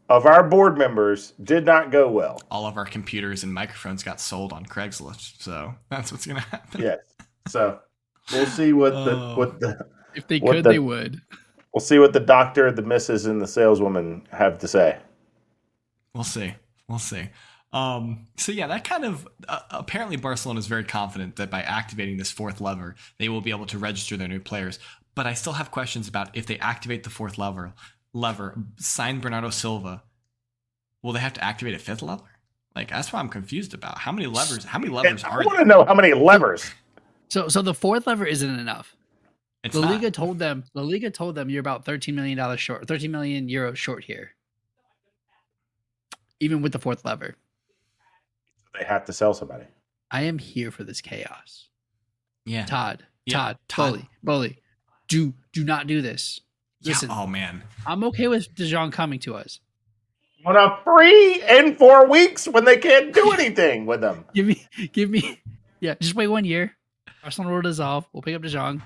of 0.08 0.26
our 0.26 0.42
board 0.42 0.76
members 0.76 1.34
did 1.44 1.64
not 1.64 1.92
go 1.92 2.10
well. 2.10 2.42
All 2.50 2.66
of 2.66 2.76
our 2.76 2.84
computers 2.84 3.44
and 3.44 3.54
microphones 3.54 4.02
got 4.02 4.20
sold 4.20 4.52
on 4.52 4.66
Craigslist, 4.66 5.40
so 5.40 5.76
that's 5.90 6.10
what's 6.10 6.26
gonna 6.26 6.40
happen. 6.40 6.80
Yes. 6.82 6.98
So 7.46 7.78
We'll 8.32 8.46
see 8.46 8.72
what 8.72 8.90
the 9.04 9.12
Oh. 9.14 9.34
what 9.36 9.60
the 9.60 9.86
If 10.16 10.26
they 10.26 10.40
could, 10.40 10.64
the- 10.64 10.70
they 10.70 10.78
would. 10.80 11.20
we'll 11.72 11.80
see 11.80 12.00
what 12.00 12.12
the 12.12 12.18
doctor, 12.20 12.72
the 12.72 12.82
missus, 12.82 13.26
and 13.26 13.40
the 13.40 13.46
saleswoman 13.46 14.26
have 14.32 14.58
to 14.58 14.66
say. 14.66 14.98
We'll 16.14 16.24
see. 16.24 16.54
We'll 16.88 16.98
see. 16.98 17.28
Um, 17.72 18.26
so 18.36 18.52
yeah, 18.52 18.66
that 18.66 18.84
kind 18.84 19.04
of 19.04 19.26
uh, 19.48 19.60
apparently 19.70 20.16
Barcelona 20.16 20.58
is 20.60 20.66
very 20.66 20.84
confident 20.84 21.36
that 21.36 21.50
by 21.50 21.62
activating 21.62 22.18
this 22.18 22.30
fourth 22.30 22.60
lever, 22.60 22.94
they 23.18 23.28
will 23.28 23.40
be 23.40 23.50
able 23.50 23.66
to 23.66 23.78
register 23.78 24.16
their 24.16 24.28
new 24.28 24.40
players. 24.40 24.78
But 25.14 25.26
I 25.26 25.34
still 25.34 25.54
have 25.54 25.70
questions 25.70 26.08
about 26.08 26.36
if 26.36 26.46
they 26.46 26.58
activate 26.58 27.04
the 27.04 27.10
fourth 27.10 27.38
lever, 27.38 27.74
lever, 28.12 28.58
sign 28.76 29.20
Bernardo 29.20 29.50
Silva, 29.50 30.02
will 31.02 31.12
they 31.12 31.20
have 31.20 31.32
to 31.34 31.44
activate 31.44 31.74
a 31.74 31.78
fifth 31.78 32.02
lever? 32.02 32.24
Like 32.74 32.90
that's 32.90 33.12
what 33.12 33.20
I'm 33.20 33.28
confused 33.28 33.74
about. 33.74 33.98
How 33.98 34.12
many 34.12 34.26
levers? 34.26 34.64
How 34.64 34.78
many 34.78 34.92
levers 34.92 35.24
I 35.24 35.30
are 35.30 35.44
want 35.44 35.58
to 35.58 35.64
know 35.64 35.84
how 35.84 35.94
many 35.94 36.12
levers. 36.14 36.70
So, 37.28 37.48
so 37.48 37.62
the 37.62 37.74
fourth 37.74 38.06
lever 38.06 38.26
isn't 38.26 38.58
enough. 38.58 38.96
It's 39.64 39.74
La 39.74 39.82
not. 39.82 39.92
Liga 39.92 40.10
told 40.10 40.38
them. 40.38 40.64
La 40.74 40.82
Liga 40.82 41.10
told 41.10 41.34
them 41.34 41.48
you're 41.48 41.60
about 41.60 41.84
13 41.84 42.14
million 42.14 42.36
dollars 42.36 42.60
short, 42.60 42.86
13 42.88 43.10
million 43.10 43.48
euros 43.48 43.76
short 43.76 44.04
here. 44.04 44.32
Even 46.40 46.60
with 46.60 46.72
the 46.72 46.78
fourth 46.78 47.04
lever, 47.04 47.36
They 48.78 48.84
have 48.84 49.04
to 49.06 49.12
sell 49.12 49.34
somebody. 49.34 49.64
I 50.10 50.22
am 50.22 50.38
here 50.38 50.70
for 50.70 50.84
this 50.84 51.00
chaos. 51.00 51.68
yeah. 52.44 52.64
Todd, 52.66 53.04
Yeah, 53.26 53.36
Todd, 53.36 53.58
Todd. 53.68 53.90
Bully, 53.92 54.08
Bully, 54.22 54.58
do 55.08 55.34
do 55.52 55.64
not 55.64 55.86
do 55.86 56.00
this. 56.02 56.40
Yeah. 56.80 56.90
Listen, 56.92 57.08
Oh 57.12 57.26
man. 57.26 57.62
I'm 57.86 58.02
okay 58.04 58.28
with 58.28 58.54
De 58.54 58.66
Jong 58.66 58.90
coming 58.90 59.18
to 59.20 59.34
us. 59.34 59.60
What 60.42 60.56
a 60.56 60.76
free 60.84 61.42
in 61.48 61.76
four 61.76 62.08
weeks 62.08 62.48
when 62.48 62.64
they 62.64 62.76
can't 62.76 63.12
do 63.14 63.30
anything 63.38 63.86
with 63.86 64.00
them. 64.00 64.24
Give 64.34 64.46
me, 64.46 64.66
give 64.92 65.08
me, 65.08 65.40
yeah. 65.80 65.94
Just 66.00 66.14
wait 66.16 66.26
one 66.26 66.44
year. 66.44 66.72
Arsenal 67.22 67.52
will 67.52 67.62
dissolve. 67.62 68.04
We'll 68.12 68.22
pick 68.22 68.34
up 68.34 68.42
De 68.42 68.48
Jong, 68.48 68.82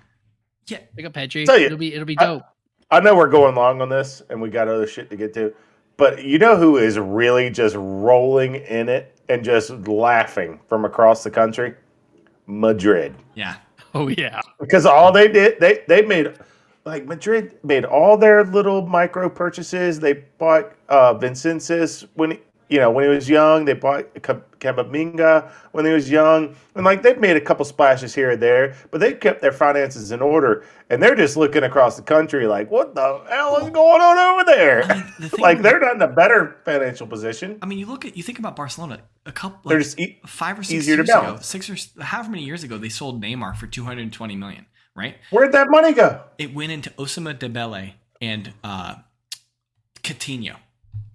Yeah. 0.67 0.81
pick 0.95 1.07
up 1.07 1.15
Pedri. 1.15 1.47
Tell 1.47 1.59
you, 1.59 1.67
it'll 1.67 1.79
be 1.79 1.95
it'll 1.95 2.05
be 2.05 2.19
I- 2.19 2.25
dope. 2.25 2.43
I 2.91 3.01
know 3.01 3.17
we're 3.17 3.31
going 3.31 3.55
long 3.57 3.81
on 3.83 3.89
this 3.89 4.23
and 4.31 4.41
we 4.41 4.49
got 4.51 4.69
other 4.69 4.87
shit 4.87 5.11
to 5.11 5.17
get 5.17 5.35
to, 5.35 5.53
but 5.97 6.23
you 6.23 6.39
know 6.39 6.57
who 6.57 6.77
is 6.77 6.97
really 6.99 7.51
just 7.51 7.75
rolling 7.77 8.55
in 8.57 8.89
it 8.89 9.16
and 9.29 9.45
just 9.45 9.71
laughing 9.89 10.61
from 10.69 10.85
across 10.85 11.25
the 11.25 11.31
country? 11.31 11.75
Madrid. 12.47 13.15
Yeah. 13.35 13.57
oh 13.95 14.09
yeah. 14.09 14.41
Because 14.61 14.87
all 14.87 15.13
they 15.13 15.29
did, 15.29 15.59
they 15.61 15.85
they 15.89 16.03
made 16.03 16.35
like 16.85 17.05
Madrid 17.07 17.59
made 17.65 17.85
all 17.85 18.17
their 18.17 18.45
little 18.45 18.87
micro 18.87 19.29
purchases. 19.29 19.99
They 20.01 20.15
bought 20.39 20.73
uh 20.89 21.15
Vinicius 21.15 22.07
when 22.15 22.33
he, 22.33 22.41
you 22.69 22.79
know 22.79 22.91
when 22.91 23.05
he 23.05 23.11
was 23.11 23.29
young. 23.29 23.65
They 23.65 23.75
bought 23.75 24.07
Ka- 24.23 24.41
when 25.73 25.85
he 25.85 25.93
was 25.93 26.11
young, 26.11 26.57
and 26.75 26.85
like 26.85 27.03
they've 27.03 27.19
made 27.19 27.37
a 27.37 27.41
couple 27.41 27.65
splashes 27.65 28.15
here 28.15 28.31
and 28.31 28.43
there, 28.43 28.75
but 28.91 29.01
they 29.01 29.13
kept 29.15 29.41
their 29.41 29.53
finances 29.53 30.11
in 30.13 30.21
order. 30.21 30.65
And 30.91 31.03
they're 31.03 31.15
just 31.15 31.37
looking 31.37 31.63
across 31.63 31.97
the 31.97 32.03
country 32.03 32.47
like, 32.47 32.71
what 32.71 32.95
the 32.95 33.23
hell 33.29 33.57
is 33.57 33.71
going 33.71 34.01
on 34.01 34.19
over 34.19 34.45
there? 34.45 34.85
I 34.85 34.95
mean, 34.95 35.31
the 35.31 35.37
like 35.41 35.63
they're 35.63 35.81
not 35.81 35.97
in 35.97 36.03
a 36.03 36.09
better 36.09 36.57
financial 36.65 37.07
position. 37.07 37.59
I 37.63 37.67
mean, 37.67 37.79
you 37.79 37.87
look 37.87 38.05
at 38.05 38.17
you 38.17 38.23
think 38.23 38.39
about 38.39 38.57
Barcelona. 38.57 39.03
A 39.27 39.33
couple, 39.33 39.69
They're 39.69 39.79
like, 39.79 39.85
just 39.87 39.99
e- 40.01 40.21
five 40.27 40.59
or 40.59 40.63
six 40.63 40.87
years 40.87 41.09
ago, 41.09 41.39
six 41.41 41.69
or 41.71 42.03
however 42.03 42.31
many 42.31 42.45
years 42.45 42.63
ago, 42.65 42.79
they 42.79 42.89
sold 42.89 43.23
Neymar 43.23 43.57
for 43.57 43.67
220 43.67 44.37
million. 44.37 44.67
Right? 44.95 45.17
Where'd 45.31 45.53
that 45.53 45.69
money 45.69 45.93
go? 45.93 46.23
It 46.39 46.55
went 46.55 46.73
into 46.73 46.89
Ousmane 46.91 47.39
Dembele 47.39 47.93
and 48.21 48.53
uh, 48.65 48.95
Coutinho. 50.03 50.57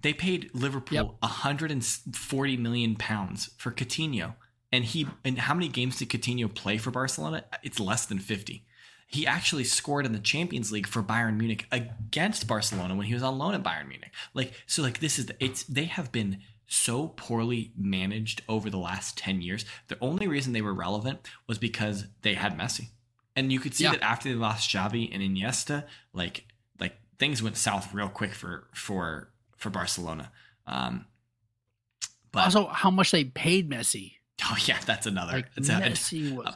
They 0.02 0.12
paid 0.12 0.50
Liverpool 0.54 0.94
Yep. 0.96 1.06
140 1.20 2.56
million 2.56 2.96
pounds 2.96 3.50
for 3.56 3.70
Coutinho, 3.70 4.34
and 4.72 4.84
he 4.84 5.06
and 5.24 5.38
how 5.38 5.54
many 5.54 5.68
games 5.68 5.96
did 5.98 6.08
Coutinho 6.08 6.52
play 6.52 6.78
for 6.78 6.90
Barcelona? 6.90 7.44
It's 7.62 7.78
less 7.80 8.06
than 8.06 8.18
50. 8.18 8.64
He 9.06 9.26
actually 9.26 9.64
scored 9.64 10.06
in 10.06 10.12
the 10.12 10.18
Champions 10.18 10.72
League 10.72 10.86
for 10.86 11.02
Bayern 11.02 11.36
Munich 11.36 11.66
against 11.70 12.46
Barcelona 12.48 12.94
when 12.94 13.06
he 13.06 13.14
was 13.14 13.22
on 13.22 13.36
loan 13.38 13.54
at 13.54 13.62
Bayern 13.62 13.88
Munich. 13.88 14.10
Like 14.34 14.52
so, 14.66 14.82
like 14.82 15.00
this 15.00 15.18
is 15.18 15.26
the, 15.26 15.36
it's 15.44 15.64
they 15.64 15.84
have 15.84 16.10
been 16.10 16.38
so 16.66 17.08
poorly 17.08 17.72
managed 17.76 18.40
over 18.48 18.70
the 18.70 18.78
last 18.78 19.18
10 19.18 19.42
years. 19.42 19.66
The 19.88 19.98
only 20.00 20.26
reason 20.26 20.54
they 20.54 20.62
were 20.62 20.72
relevant 20.72 21.28
was 21.46 21.58
because 21.58 22.06
they 22.22 22.32
had 22.34 22.56
Messi. 22.58 22.88
And 23.36 23.52
you 23.52 23.60
could 23.60 23.74
see 23.74 23.84
Yeah. 23.84 23.90
that 23.92 24.02
after 24.02 24.30
they 24.30 24.34
lost 24.34 24.70
Xavi 24.70 25.12
and 25.12 25.22
Iniesta, 25.22 25.84
like 26.14 26.46
like 26.80 26.96
things 27.18 27.42
went 27.42 27.58
south 27.58 27.92
real 27.92 28.08
quick 28.08 28.32
for 28.32 28.68
for 28.72 29.28
for 29.62 29.70
Barcelona. 29.70 30.30
Um, 30.66 31.06
but 32.32 32.44
Also, 32.44 32.66
how 32.68 32.90
much 32.90 33.10
they 33.10 33.24
paid 33.24 33.70
Messi? 33.70 34.14
oh 34.44 34.56
yeah, 34.66 34.78
that's 34.84 35.06
another. 35.06 35.32
Like 35.32 35.46
a- 35.56 35.60
Messi 35.60 36.34
was 36.34 36.46
uh, 36.48 36.54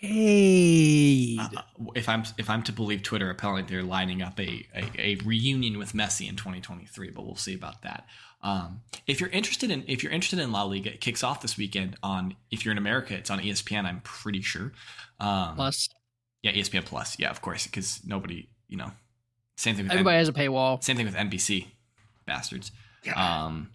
paid. 0.00 1.38
uh, 1.40 1.46
if 1.94 2.08
I'm 2.08 2.24
if 2.38 2.48
I'm 2.50 2.62
to 2.64 2.72
believe 2.72 3.02
Twitter, 3.02 3.30
apparently 3.30 3.62
they're 3.62 3.82
lining 3.84 4.22
up 4.22 4.38
a, 4.40 4.66
a, 4.74 4.84
a 4.98 5.14
reunion 5.24 5.78
with 5.78 5.92
Messi 5.92 6.28
in 6.28 6.36
2023, 6.36 7.10
but 7.10 7.24
we'll 7.24 7.36
see 7.36 7.54
about 7.54 7.82
that. 7.82 8.06
Um, 8.42 8.80
if 9.06 9.20
you're 9.20 9.28
interested 9.30 9.70
in 9.70 9.84
if 9.86 10.02
you're 10.02 10.12
interested 10.12 10.38
in 10.38 10.50
La 10.52 10.62
Liga, 10.62 10.92
it 10.94 11.00
kicks 11.00 11.22
off 11.22 11.42
this 11.42 11.56
weekend 11.56 11.96
on. 12.02 12.36
If 12.50 12.64
you're 12.64 12.72
in 12.72 12.78
America, 12.78 13.14
it's 13.14 13.30
on 13.30 13.38
ESPN. 13.40 13.84
I'm 13.84 14.00
pretty 14.02 14.40
sure. 14.42 14.72
Um, 15.18 15.56
Plus, 15.56 15.88
yeah, 16.42 16.52
ESPN 16.52 16.84
Plus. 16.84 17.18
Yeah, 17.18 17.30
of 17.30 17.42
course, 17.42 17.66
because 17.66 18.00
nobody, 18.04 18.48
you 18.68 18.78
know, 18.78 18.90
same 19.58 19.76
thing 19.76 19.84
with 19.84 19.92
everybody 19.92 20.16
has 20.16 20.28
a 20.28 20.32
paywall. 20.32 20.82
Same 20.82 20.96
thing 20.96 21.04
with 21.06 21.14
NBC, 21.14 21.66
bastards. 22.30 22.70
Um, 23.16 23.70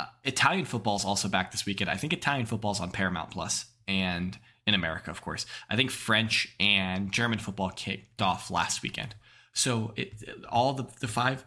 uh, 0.00 0.06
Italian 0.24 0.64
football 0.64 0.96
is 0.96 1.04
also 1.04 1.28
back 1.28 1.52
this 1.52 1.66
weekend. 1.66 1.90
I 1.90 1.96
think 1.96 2.14
Italian 2.14 2.46
football 2.46 2.72
is 2.72 2.80
on 2.80 2.90
Paramount 2.90 3.30
Plus 3.30 3.66
and 3.86 4.38
in 4.66 4.74
America, 4.74 5.10
of 5.10 5.20
course. 5.20 5.44
I 5.68 5.76
think 5.76 5.90
French 5.90 6.54
and 6.58 7.12
German 7.12 7.38
football 7.38 7.70
kicked 7.70 8.22
off 8.22 8.50
last 8.50 8.82
weekend. 8.82 9.14
So 9.52 9.92
it, 9.96 10.14
all 10.48 10.72
the 10.72 10.86
the 11.00 11.08
five, 11.08 11.44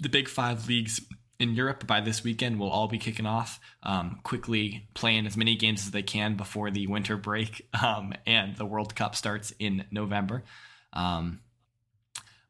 the 0.00 0.10
big 0.10 0.28
five 0.28 0.68
leagues 0.68 1.00
in 1.38 1.54
Europe 1.54 1.86
by 1.86 2.00
this 2.00 2.24
weekend 2.24 2.58
will 2.58 2.70
all 2.70 2.88
be 2.88 2.98
kicking 2.98 3.26
off. 3.26 3.58
Um, 3.82 4.20
quickly 4.22 4.88
playing 4.94 5.26
as 5.26 5.36
many 5.36 5.56
games 5.56 5.86
as 5.86 5.90
they 5.90 6.02
can 6.02 6.36
before 6.36 6.70
the 6.70 6.86
winter 6.86 7.16
break 7.16 7.66
um, 7.82 8.12
and 8.26 8.56
the 8.56 8.66
World 8.66 8.94
Cup 8.94 9.14
starts 9.16 9.52
in 9.58 9.84
November. 9.90 10.44
Um, 10.92 11.40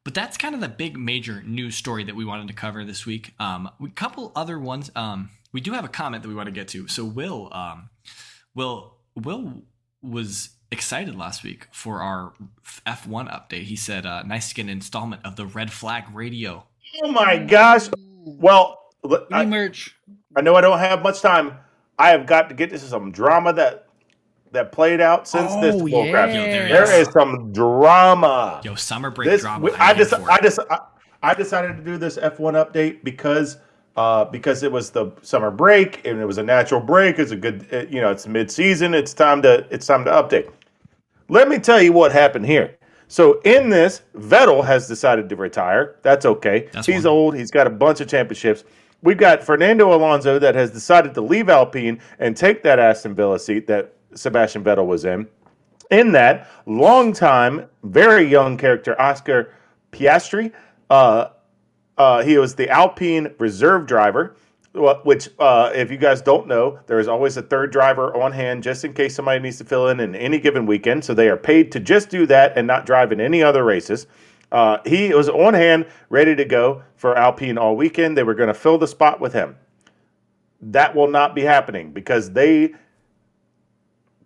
but 0.07 0.15
that's 0.15 0.37
kind 0.37 0.55
of 0.55 0.61
the 0.61 0.69
big 0.69 0.97
major 0.97 1.43
news 1.43 1.75
story 1.75 2.05
that 2.05 2.15
we 2.15 2.25
wanted 2.25 2.47
to 2.47 2.55
cover 2.55 2.85
this 2.85 3.05
week. 3.05 3.35
Um, 3.41 3.69
a 3.85 3.89
couple 3.89 4.31
other 4.37 4.57
ones. 4.57 4.89
Um, 4.95 5.31
we 5.53 5.61
do 5.61 5.73
have 5.73 5.85
a 5.85 5.89
comment 5.89 6.23
that 6.23 6.29
we 6.29 6.35
want 6.37 6.47
to 6.47 6.53
get 6.53 6.69
to. 6.69 6.87
So 6.87 7.05
Will, 7.05 7.53
um, 7.53 7.91
Will, 8.55 8.99
Will 9.17 9.65
was 10.03 10.51
excited 10.71 11.17
last 11.17 11.43
week 11.43 11.67
for 11.73 12.03
our 12.03 12.35
F1 12.87 13.29
update. 13.29 13.65
He 13.65 13.75
said, 13.75 14.07
uh, 14.07 14.23
"Nice 14.23 14.51
to 14.51 14.55
get 14.55 14.63
an 14.63 14.69
installment 14.69 15.23
of 15.25 15.35
the 15.35 15.45
Red 15.45 15.73
Flag 15.73 16.05
Radio." 16.15 16.69
Oh 17.03 17.11
my 17.11 17.39
gosh. 17.39 17.89
Well, 18.25 18.79
look, 19.03 19.27
I, 19.33 19.45
merch? 19.45 19.97
I 20.37 20.41
know 20.41 20.55
I 20.55 20.61
don't 20.61 20.79
have 20.79 21.03
much 21.03 21.21
time. 21.21 21.59
I 21.99 22.11
have 22.11 22.27
got 22.27 22.49
to 22.51 22.55
get 22.55 22.71
to 22.71 22.79
some 22.79 23.11
drama 23.11 23.53
that 23.55 23.86
that 24.53 24.73
played 24.73 25.01
out 25.01 25.27
since 25.29 25.55
this 25.57 25.75
Oh, 25.77 25.85
bullcrap. 25.85 26.29
yeah. 26.29 26.35
Yo, 26.35 26.43
there 26.45 26.69
There 26.69 27.01
is. 27.01 27.09
is 27.09 27.13
some 27.13 27.53
drama. 27.53 28.61
Yo, 28.65 28.75
summer 28.75 29.11
break 29.11 29.29
This 29.29 29.43
drama. 29.43 29.71
I'm 29.73 29.81
I 29.81 29.91
in 29.93 29.97
just 29.99 30.13
I 30.15 30.37
it. 30.37 30.43
just 30.43 30.59
I, 30.71 30.79
I 31.23 31.35
decided 31.35 31.77
to 31.77 31.83
do 31.83 31.99
this 31.99 32.17
F1 32.19 32.55
update 32.65 33.03
because 33.05 33.59
uh, 33.97 34.25
because 34.27 34.63
it 34.63 34.71
was 34.71 34.91
the 34.91 35.11
summer 35.23 35.51
break 35.51 36.07
and 36.07 36.21
it 36.21 36.27
was 36.27 36.39
a 36.39 36.43
natural 36.43 36.81
break. 36.81 37.19
It's 37.19 37.31
a 37.33 37.37
good 37.37 37.67
uh, 37.73 37.85
you 37.89 38.01
know 38.01 38.11
it's 38.11 38.27
mid 38.27 38.51
season. 38.51 38.95
It's 38.95 39.15
time 39.15 39.43
to 39.43 39.67
it's 39.71 39.87
time 39.87 40.05
to 40.05 40.11
update. 40.11 40.51
Let 41.29 41.49
me 41.49 41.59
tell 41.59 41.81
you 41.83 41.93
what 41.93 42.13
happened 42.13 42.47
here. 42.47 42.77
So 43.09 43.41
in 43.45 43.69
this, 43.71 44.03
Vettel 44.17 44.65
has 44.65 44.89
decided 44.89 45.29
to 45.29 45.37
retire. 45.37 45.97
That's 46.03 46.27
okay. 46.27 46.69
That's 46.73 46.87
He's 46.87 47.05
one. 47.05 47.13
old. 47.13 47.37
He's 47.37 47.51
got 47.51 47.67
a 47.67 47.71
bunch 47.71 48.01
of 48.01 48.09
championships. 48.09 48.65
We've 49.03 49.17
got 49.19 49.43
Fernando 49.45 49.95
Alonso 49.95 50.39
that 50.41 50.55
has 50.57 50.71
decided 50.71 51.15
to 51.15 51.21
leave 51.21 51.49
Alpine 51.49 52.01
and 52.19 52.37
take 52.37 52.63
that 52.65 52.79
Aston 52.79 53.15
Villa 53.15 53.39
seat 53.39 53.67
that 53.69 53.93
Sebastian 54.17 54.65
Vettel 54.65 54.87
was 54.87 55.05
in. 55.05 55.29
In 55.91 56.13
that, 56.13 56.51
longtime, 56.67 57.67
very 57.85 58.25
young 58.25 58.57
character 58.57 59.01
Oscar 59.01 59.55
Piastri, 59.93 60.53
uh, 60.91 61.29
uh, 61.97 62.23
he 62.23 62.39
was 62.39 62.55
the 62.55 62.69
Alpine 62.69 63.33
reserve 63.39 63.87
driver, 63.87 64.37
which, 65.05 65.31
uh, 65.39 65.71
if 65.75 65.91
you 65.91 65.97
guys 65.97 66.21
don't 66.21 66.47
know, 66.47 66.79
there 66.87 66.99
is 66.99 67.09
always 67.09 67.37
a 67.37 67.43
third 67.43 67.73
driver 67.73 68.15
on 68.21 68.33
hand 68.33 68.63
just 68.63 68.85
in 68.85 68.93
case 68.93 69.15
somebody 69.15 69.41
needs 69.41 69.57
to 69.59 69.65
fill 69.65 69.89
in 69.89 70.01
in 70.01 70.15
any 70.15 70.39
given 70.39 70.67
weekend. 70.67 71.05
So 71.05 71.15
they 71.15 71.29
are 71.29 71.37
paid 71.37 71.73
to 71.73 71.81
just 71.81 72.11
do 72.11 72.27
that 72.27 72.59
and 72.59 72.67
not 72.67 72.85
drive 72.85 73.13
in 73.13 73.21
any 73.21 73.43
other 73.43 73.65
races. 73.65 74.07
Uh, 74.53 74.79
he 74.85 75.13
was 75.15 75.29
on 75.29 75.55
hand, 75.55 75.87
ready 76.11 76.37
to 76.37 76.45
go 76.45 76.83
for 76.97 77.17
Alpine 77.17 77.59
all 77.59 77.75
weekend. 77.75 78.17
They 78.17 78.23
were 78.23 78.35
going 78.35 78.49
to 78.49 78.55
fill 78.55 78.79
the 78.79 78.87
spot 78.87 79.21
with 79.21 79.33
him. 79.33 79.57
That 80.61 80.95
will 80.95 81.09
not 81.09 81.35
be 81.35 81.43
happening 81.43 81.93
because 81.93 82.31
they 82.33 82.75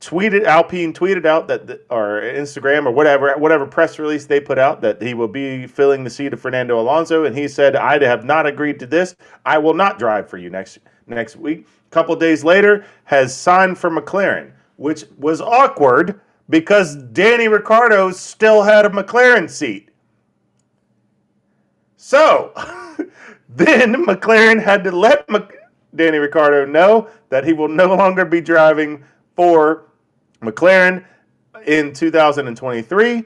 tweeted 0.01 0.45
Alpine 0.45 0.93
tweeted 0.93 1.27
out 1.27 1.47
that 1.49 1.67
the, 1.67 1.81
or 1.91 2.23
Instagram 2.23 2.87
or 2.87 2.91
whatever 2.91 3.35
whatever 3.37 3.67
press 3.67 3.99
release 3.99 4.27
they 4.27 4.41
put 4.41 4.59
out 4.59 4.81
that 4.81 5.01
he 5.03 5.13
will 5.13 5.29
be 5.29 5.67
filling 5.67 6.05
the 6.05 6.11
seat 6.11 6.33
of 6.33 6.41
Fernando 6.41 6.81
Alonso. 6.81 7.25
And 7.25 7.37
he 7.37 7.49
said 7.49 7.77
I 7.77 8.03
have 8.03 8.25
not 8.25 8.47
agreed 8.47 8.79
to 8.81 8.87
this. 8.87 9.15
I 9.45 9.59
will 9.59 9.75
not 9.75 9.99
drive 9.99 10.29
for 10.29 10.39
you 10.39 10.49
next 10.49 10.79
next 11.07 11.37
week. 11.37 11.67
A 11.87 11.91
couple 11.91 12.17
days 12.17 12.43
later 12.45 12.87
has 13.05 13.37
signed 13.37 13.77
for 13.79 13.91
McLaren 13.91 14.53
which 14.81 15.05
was 15.19 15.43
awkward 15.43 16.23
because 16.49 16.97
Danny 16.97 17.49
Ricciardo 17.49 18.13
still 18.13 18.63
had 18.63 18.87
a 18.87 18.89
McLaren 18.89 19.49
seat. 19.49 19.91
So 21.99 22.53
then 23.51 24.07
McLaren 24.07 24.63
had 24.63 24.83
to 24.85 24.91
let 24.91 25.29
Mc- 25.29 25.55
Danny 25.95 26.17
Ricciardo 26.17 26.65
know 26.65 27.11
that 27.29 27.45
he 27.45 27.53
will 27.53 27.69
no 27.69 27.95
longer 27.95 28.25
be 28.25 28.41
driving 28.41 29.05
for 29.37 29.85
McLaren 30.43 31.05
in 31.67 31.93
2023. 31.93 33.25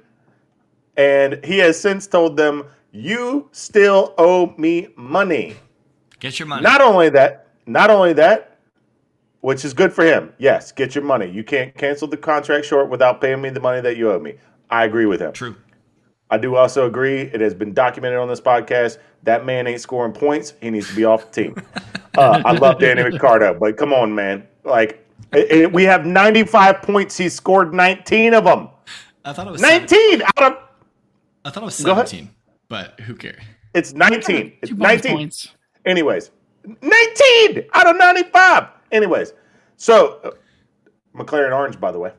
And 0.97 1.44
he 1.44 1.59
has 1.59 1.80
since 1.80 2.06
told 2.06 2.37
them, 2.37 2.64
You 2.92 3.49
still 3.52 4.14
owe 4.18 4.54
me 4.56 4.88
money. 4.97 5.56
Get 6.21 6.38
your 6.38 6.47
money. 6.47 6.62
Not 6.62 6.80
only 6.80 7.09
that, 7.11 7.49
not 7.66 7.90
only 7.90 8.12
that, 8.14 8.59
which 9.40 9.64
is 9.64 9.75
good 9.75 9.92
for 9.92 10.04
him. 10.04 10.33
Yes, 10.38 10.73
get 10.73 10.94
your 10.94 11.04
money. 11.04 11.30
You 11.30 11.44
can't 11.44 11.75
cancel 11.76 12.09
the 12.09 12.16
contract 12.16 12.64
short 12.64 12.88
without 12.88 13.21
paying 13.21 13.42
me 13.42 13.50
the 13.50 13.61
money 13.61 13.80
that 13.83 13.97
you 13.97 14.11
owe 14.11 14.18
me. 14.18 14.37
I 14.71 14.85
agree 14.85 15.06
with 15.06 15.21
him. 15.21 15.33
True. 15.33 15.56
I 16.30 16.38
do 16.38 16.56
also 16.56 16.87
agree. 16.87 17.21
It 17.21 17.40
has 17.40 17.54
been 17.54 17.75
documented 17.75 18.18
on 18.18 18.28
this 18.28 18.40
podcast. 18.40 18.99
That 19.25 19.44
man 19.44 19.66
ain't 19.66 19.80
scoring 19.80 20.12
points. 20.12 20.54
He 20.61 20.71
needs 20.71 20.88
to 20.88 20.97
be 20.97 21.04
off 21.04 21.30
the 21.30 21.42
team. 21.42 21.56
Uh, 22.16 22.40
I 22.44 22.52
love 22.52 22.78
Danny 22.78 23.02
Ricciardo, 23.02 23.59
but 23.59 23.76
come 23.76 23.92
on, 23.92 24.14
man. 24.14 24.47
Like 24.62 25.03
it, 25.33 25.50
it- 25.50 25.73
we 25.73 25.85
have 25.85 26.06
95 26.06 26.83
points. 26.83 27.16
He 27.16 27.28
scored 27.28 27.73
19 27.75 28.35
of 28.35 28.44
them. 28.44 28.68
I 29.25 29.33
thought 29.33 29.47
it 29.49 29.52
was 29.52 29.61
17. 29.61 30.18
19 30.18 30.23
out 30.37 30.52
of 30.52 30.59
I 31.47 31.50
thought 31.50 31.62
it 31.62 31.66
was 31.66 31.75
17, 31.76 32.30
but 32.68 32.99
who 33.00 33.14
cares? 33.14 33.42
it's 33.75 33.92
19. 33.92 34.52
It's 34.62 34.73
19. 34.73 35.12
points. 35.12 35.49
Anyways, 35.85 36.30
19 36.64 37.64
out 37.75 37.87
of 37.88 37.97
95. 37.97 38.68
Anyways, 38.92 39.33
so 39.76 40.21
uh, 40.25 40.30
McLaren 41.14 41.54
Orange, 41.54 41.78
by 41.80 41.92
the 41.92 41.99
way. 41.99 42.12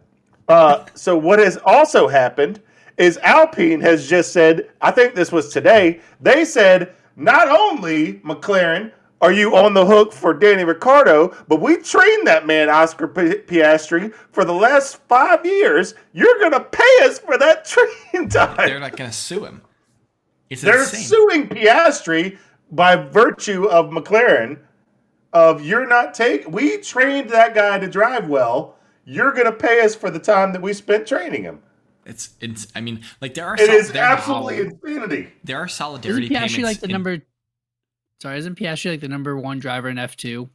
Uh, 0.47 0.85
so 0.93 1.17
what 1.17 1.39
has 1.39 1.57
also 1.65 2.07
happened 2.07 2.61
is 2.97 3.17
Alpine 3.19 3.81
has 3.81 4.07
just 4.07 4.31
said, 4.31 4.69
I 4.81 4.91
think 4.91 5.15
this 5.15 5.31
was 5.31 5.49
today, 5.51 6.01
they 6.21 6.45
said, 6.45 6.93
not 7.15 7.47
only 7.47 8.15
McLaren 8.19 8.91
are 9.25 9.31
you 9.33 9.55
on 9.55 9.73
the 9.73 9.85
hook 9.85 10.13
for 10.13 10.33
Danny 10.33 10.63
Ricciardo, 10.63 11.35
but 11.47 11.59
we 11.61 11.77
trained 11.77 12.27
that 12.27 12.45
man, 12.45 12.69
Oscar 12.69 13.07
P- 13.07 13.21
Piastri, 13.47 14.13
for 14.31 14.45
the 14.45 14.53
last 14.53 14.97
five 15.07 15.45
years. 15.45 15.95
You're 16.13 16.37
going 16.39 16.51
to 16.51 16.59
pay 16.61 16.97
us 17.03 17.19
for 17.19 17.37
that 17.37 17.65
training 18.13 18.29
time. 18.29 18.55
They're 18.57 18.79
not 18.79 18.95
going 18.95 19.09
to 19.09 19.15
sue 19.15 19.45
him. 19.45 19.61
It's 20.49 20.61
They're 20.61 20.79
insane. 20.83 21.01
suing 21.01 21.49
Piastri 21.49 22.37
by 22.71 22.95
virtue 22.95 23.65
of 23.65 23.87
McLaren 23.89 24.59
of 25.33 25.65
you're 25.65 25.87
not 25.87 26.13
take 26.13 26.47
we 26.49 26.77
trained 26.77 27.29
that 27.31 27.53
guy 27.55 27.77
to 27.79 27.87
drive 27.87 28.27
well. 28.29 28.75
You're 29.05 29.33
gonna 29.33 29.51
pay 29.51 29.81
us 29.81 29.93
for 29.95 30.09
the 30.09 30.19
time 30.19 30.53
that 30.53 30.61
we 30.61 30.71
spent 30.73 31.05
training 31.07 31.43
him. 31.43 31.61
It's 32.05 32.29
it's. 32.39 32.67
I 32.75 32.81
mean, 32.81 33.01
like 33.21 33.33
there 33.33 33.45
are 33.45 33.55
It 33.55 33.65
sol- 33.67 33.75
is 33.75 33.91
there, 33.91 34.03
absolutely 34.03 34.59
insanity. 34.61 35.33
there 35.43 35.57
are 35.57 35.65
Isn't 35.65 35.75
solidarity 35.75 36.29
Piastri 36.29 36.33
payments. 36.39 36.63
like 36.63 36.79
the 36.79 36.85
in- 36.85 36.91
number? 36.91 37.17
Sorry, 38.21 38.37
isn't 38.37 38.57
Piastri 38.57 38.91
like 38.91 39.01
the 39.01 39.07
number 39.07 39.37
one 39.37 39.59
driver 39.59 39.89
in 39.89 39.97
F 39.97 40.15
two? 40.15 40.49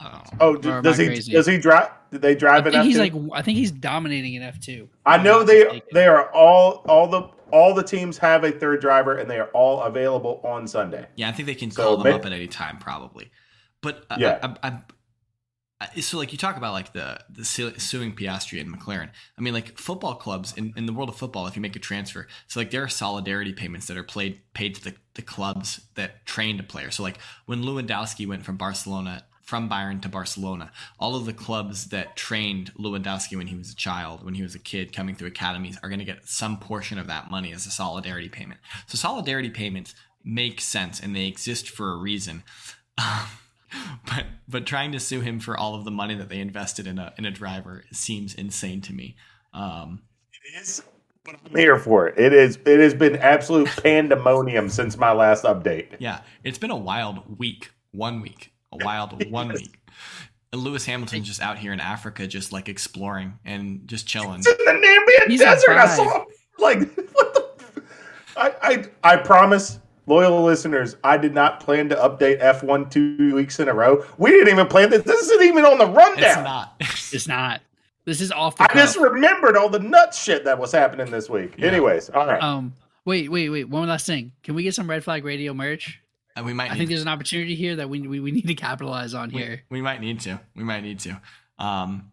Oh. 0.00 0.22
Oh, 0.40 0.54
Or 0.54 0.58
d- 0.58 0.68
am 0.68 0.82
does 0.82 0.96
he 0.98 1.06
crazy? 1.06 1.32
does 1.32 1.46
he 1.46 1.58
drive 1.58 1.90
did 2.10 2.22
they 2.22 2.34
drive 2.34 2.66
it 2.66 2.72
think 2.72 2.84
he's 2.84 2.96
F2? 2.98 3.00
like 3.30 3.38
I 3.38 3.42
think 3.42 3.58
he's 3.58 3.72
dominating 3.72 4.34
in 4.34 4.42
F 4.42 4.60
two. 4.60 4.88
I 5.04 5.18
know 5.18 5.42
they 5.42 5.82
they 5.92 6.06
are 6.06 6.30
all 6.32 6.84
all 6.88 7.08
the 7.08 7.22
all 7.50 7.74
the 7.74 7.82
teams 7.82 8.16
have 8.18 8.44
a 8.44 8.52
third 8.52 8.80
driver 8.80 9.16
and 9.18 9.28
they 9.28 9.38
are 9.40 9.48
all 9.48 9.82
available 9.82 10.40
on 10.44 10.68
Sunday. 10.68 11.06
Yeah, 11.16 11.28
I 11.28 11.32
think 11.32 11.46
they 11.46 11.54
can 11.54 11.70
So 11.70 11.82
call 11.82 11.96
them 11.96 12.12
ma- 12.12 12.18
up 12.18 12.26
at 12.26 12.32
any 12.32 12.46
time, 12.46 12.78
probably. 12.78 13.30
But 13.80 14.04
uh, 14.10 14.16
Yeah. 14.20 14.38
I, 14.42 14.68
I, 14.68 14.70
I, 14.70 14.78
so 16.00 16.18
like 16.18 16.32
you 16.32 16.38
talk 16.38 16.56
about 16.56 16.72
like 16.72 16.92
the 16.92 17.20
the 17.30 17.44
suing 17.44 18.14
Piastri 18.14 18.60
and 18.60 18.74
McLaren. 18.74 19.10
I 19.36 19.40
mean, 19.40 19.54
like 19.54 19.78
football 19.78 20.16
clubs 20.16 20.52
in, 20.56 20.72
in 20.76 20.86
the 20.86 20.92
world 20.92 21.08
of 21.08 21.16
football, 21.16 21.46
if 21.46 21.54
you 21.54 21.62
make 21.62 21.76
a 21.76 21.80
transfer, 21.80 22.26
so 22.48 22.58
like 22.58 22.70
there 22.70 22.82
are 22.82 22.88
solidarity 22.88 23.52
payments 23.52 23.86
that 23.86 23.96
are 23.96 24.02
played 24.02 24.40
paid 24.54 24.74
to 24.76 24.84
the, 24.84 24.94
the 25.14 25.22
clubs 25.22 25.80
that 25.94 26.26
trained 26.26 26.58
a 26.58 26.64
player. 26.64 26.90
So 26.90 27.02
like 27.02 27.18
when 27.46 27.62
Lewandowski 27.62 28.26
went 28.26 28.44
from 28.44 28.56
Barcelona 28.56 29.24
from 29.48 29.70
Bayern 29.70 30.02
to 30.02 30.10
Barcelona, 30.10 30.70
all 30.98 31.16
of 31.16 31.24
the 31.24 31.32
clubs 31.32 31.86
that 31.86 32.16
trained 32.16 32.70
Lewandowski 32.74 33.34
when 33.34 33.46
he 33.46 33.56
was 33.56 33.70
a 33.70 33.76
child, 33.76 34.22
when 34.22 34.34
he 34.34 34.42
was 34.42 34.54
a 34.54 34.58
kid 34.58 34.92
coming 34.92 35.14
through 35.14 35.28
academies, 35.28 35.78
are 35.82 35.88
going 35.88 36.00
to 36.00 36.04
get 36.04 36.28
some 36.28 36.58
portion 36.58 36.98
of 36.98 37.06
that 37.06 37.30
money 37.30 37.52
as 37.52 37.64
a 37.64 37.70
solidarity 37.70 38.28
payment. 38.28 38.60
So 38.88 38.98
solidarity 38.98 39.48
payments 39.48 39.94
make 40.22 40.60
sense 40.60 41.00
and 41.00 41.16
they 41.16 41.26
exist 41.26 41.70
for 41.70 41.92
a 41.92 41.96
reason. 41.96 42.42
but 44.06 44.24
but 44.48 44.66
trying 44.66 44.92
to 44.92 45.00
sue 45.00 45.20
him 45.20 45.40
for 45.40 45.56
all 45.56 45.74
of 45.74 45.84
the 45.84 45.90
money 45.90 46.14
that 46.14 46.28
they 46.28 46.40
invested 46.40 46.86
in 46.86 46.98
a 46.98 47.12
in 47.18 47.24
a 47.24 47.30
driver 47.30 47.84
seems 47.92 48.34
insane 48.34 48.80
to 48.82 48.92
me. 48.92 49.16
Um, 49.52 50.02
It 50.54 50.60
is 50.60 50.82
but 51.24 51.36
I'm 51.44 51.56
here 51.56 51.78
for 51.78 52.08
it. 52.08 52.18
It 52.18 52.32
is 52.32 52.58
it 52.64 52.80
has 52.80 52.94
been 52.94 53.16
absolute 53.16 53.68
pandemonium 53.82 54.68
since 54.68 54.96
my 54.96 55.12
last 55.12 55.44
update. 55.44 55.96
yeah, 55.98 56.20
it's 56.44 56.58
been 56.58 56.70
a 56.70 56.76
wild 56.76 57.38
week, 57.38 57.70
one 57.92 58.20
week, 58.20 58.52
a 58.72 58.84
wild 58.84 59.30
one 59.30 59.48
week. 59.48 59.78
And 60.50 60.62
Lewis 60.62 60.86
Hamilton's 60.86 61.26
just 61.26 61.42
out 61.42 61.58
here 61.58 61.74
in 61.74 61.80
Africa, 61.80 62.26
just 62.26 62.52
like 62.52 62.70
exploring 62.70 63.38
and 63.44 63.86
just 63.86 64.06
chilling. 64.06 64.38
It's 64.38 64.46
in 64.48 64.56
the 64.56 64.72
Namibia 64.72 65.30
He's 65.30 65.40
desert. 65.40 65.72
I 65.76 65.86
five. 65.86 65.96
saw 65.96 66.24
like 66.58 66.78
what 67.12 67.34
the 67.34 67.82
I, 68.36 68.54
I 68.62 68.84
I 69.12 69.16
promise 69.18 69.78
loyal 70.08 70.42
listeners, 70.42 70.96
I 71.04 71.16
did 71.16 71.34
not 71.34 71.60
plan 71.60 71.88
to 71.90 71.96
update 71.96 72.40
F1 72.40 72.90
two 72.90 73.34
weeks 73.34 73.60
in 73.60 73.68
a 73.68 73.74
row. 73.74 74.04
We 74.16 74.30
didn't 74.30 74.48
even 74.48 74.66
plan 74.66 74.90
this. 74.90 75.02
This 75.02 75.28
isn't 75.28 75.46
even 75.46 75.64
on 75.64 75.78
the 75.78 75.86
rundown. 75.86 76.18
It's 76.18 76.36
not. 76.36 76.74
It's 77.10 77.28
not. 77.28 77.62
This 78.04 78.20
is 78.20 78.32
off 78.32 78.56
the. 78.56 78.64
I 78.70 78.74
just 78.74 78.98
remembered 78.98 79.56
all 79.56 79.68
the 79.68 79.78
nut 79.78 80.14
shit 80.14 80.44
that 80.44 80.58
was 80.58 80.72
happening 80.72 81.10
this 81.10 81.28
week. 81.28 81.54
Yeah. 81.56 81.66
Anyways, 81.68 82.10
all 82.10 82.26
right. 82.26 82.42
Um. 82.42 82.74
Wait, 83.04 83.30
wait, 83.30 83.48
wait. 83.48 83.68
One 83.68 83.88
last 83.88 84.06
thing. 84.06 84.32
Can 84.42 84.54
we 84.54 84.62
get 84.62 84.74
some 84.74 84.88
Red 84.88 85.04
Flag 85.04 85.24
Radio 85.24 85.54
merch? 85.54 86.00
And 86.36 86.44
we 86.44 86.52
might. 86.52 86.70
I 86.70 86.74
Need, 86.74 86.78
think 86.78 86.88
there's 86.90 87.02
an 87.02 87.08
opportunity 87.08 87.54
here 87.54 87.76
that 87.76 87.88
we 87.88 88.00
we, 88.06 88.20
we 88.20 88.30
need 88.30 88.46
to 88.46 88.54
capitalize 88.54 89.14
on 89.14 89.30
we, 89.30 89.40
here. 89.40 89.62
we 89.70 89.80
might 89.80 90.00
need 90.00 90.20
to. 90.20 90.40
We 90.54 90.64
might 90.64 90.82
need 90.82 91.00
to. 91.00 91.20
Um, 91.58 92.10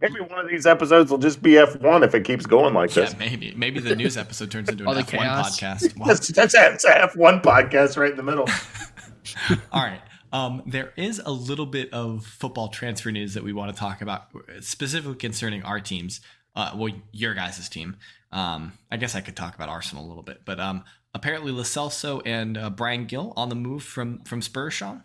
Maybe 0.00 0.20
one 0.20 0.38
of 0.38 0.48
these 0.48 0.66
episodes 0.66 1.10
will 1.10 1.18
just 1.18 1.42
be 1.42 1.52
F1 1.52 2.04
if 2.04 2.14
it 2.14 2.24
keeps 2.24 2.46
going 2.46 2.74
like 2.74 2.94
yeah, 2.94 3.04
this. 3.04 3.18
maybe 3.18 3.54
maybe 3.56 3.80
the 3.80 3.96
news 3.96 4.16
episode 4.16 4.50
turns 4.50 4.68
into 4.68 4.88
an 4.88 4.96
F1 4.96 5.06
chaos. 5.06 5.58
podcast. 5.58 5.96
Wow. 5.96 6.06
That's, 6.06 6.28
that's, 6.28 6.54
a, 6.54 6.72
it's 6.72 6.84
a 6.84 6.90
F1 6.90 7.42
podcast 7.42 7.96
right 7.96 8.10
in 8.10 8.16
the 8.16 8.22
middle. 8.22 8.48
All 9.72 9.82
right. 9.82 10.00
Um, 10.32 10.62
there 10.66 10.92
is 10.96 11.20
a 11.24 11.30
little 11.30 11.66
bit 11.66 11.92
of 11.92 12.26
football 12.26 12.68
transfer 12.68 13.10
news 13.10 13.34
that 13.34 13.44
we 13.44 13.52
want 13.52 13.74
to 13.74 13.78
talk 13.78 14.02
about, 14.02 14.28
specifically 14.60 15.16
concerning 15.16 15.62
our 15.62 15.80
teams. 15.80 16.20
Uh, 16.54 16.72
well, 16.76 16.92
your 17.12 17.34
guys' 17.34 17.68
team. 17.68 17.96
Um, 18.32 18.72
I 18.90 18.96
guess 18.96 19.14
I 19.14 19.20
could 19.20 19.36
talk 19.36 19.54
about 19.54 19.68
Arsenal 19.68 20.04
a 20.04 20.08
little 20.08 20.22
bit, 20.22 20.42
but 20.44 20.58
um, 20.58 20.84
apparently 21.14 21.52
Lo 21.52 21.62
Celso 21.62 22.20
and 22.24 22.58
uh, 22.58 22.70
Bryan 22.70 23.06
Gil 23.06 23.32
on 23.36 23.48
the 23.48 23.54
move 23.54 23.82
from 23.82 24.20
from 24.24 24.42
Spurs. 24.42 24.74
Sean. 24.74 25.04